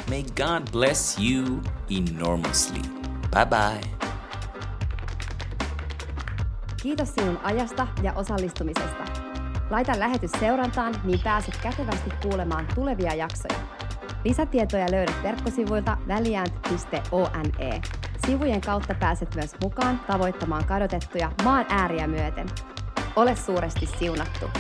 May 0.09 0.23
God 0.23 0.71
bless 0.73 1.18
you 1.18 1.62
enormously. 1.90 2.83
Bye 3.31 3.44
bye. 3.44 3.81
Kiitos 6.83 7.14
sinun 7.14 7.38
ajasta 7.42 7.88
ja 8.03 8.12
osallistumisesta. 8.12 9.05
Laita 9.71 9.99
lähetys 9.99 10.31
seurantaan, 10.40 10.94
niin 11.05 11.21
pääset 11.21 11.57
kätevästi 11.57 12.11
kuulemaan 12.23 12.68
tulevia 12.75 13.14
jaksoja. 13.14 13.61
Lisätietoja 14.25 14.87
löydät 14.90 15.23
verkkosivuilta 15.23 15.97
väliäänt.one. 16.09 17.81
Sivujen 18.27 18.61
kautta 18.61 18.94
pääset 18.94 19.35
myös 19.35 19.55
mukaan 19.62 20.01
tavoittamaan 20.07 20.64
kadotettuja 20.64 21.33
maan 21.44 21.66
ääriä 21.68 22.07
myöten. 22.07 22.47
Ole 23.18 23.37
suuresti 23.37 23.87
siunattu! 23.98 24.50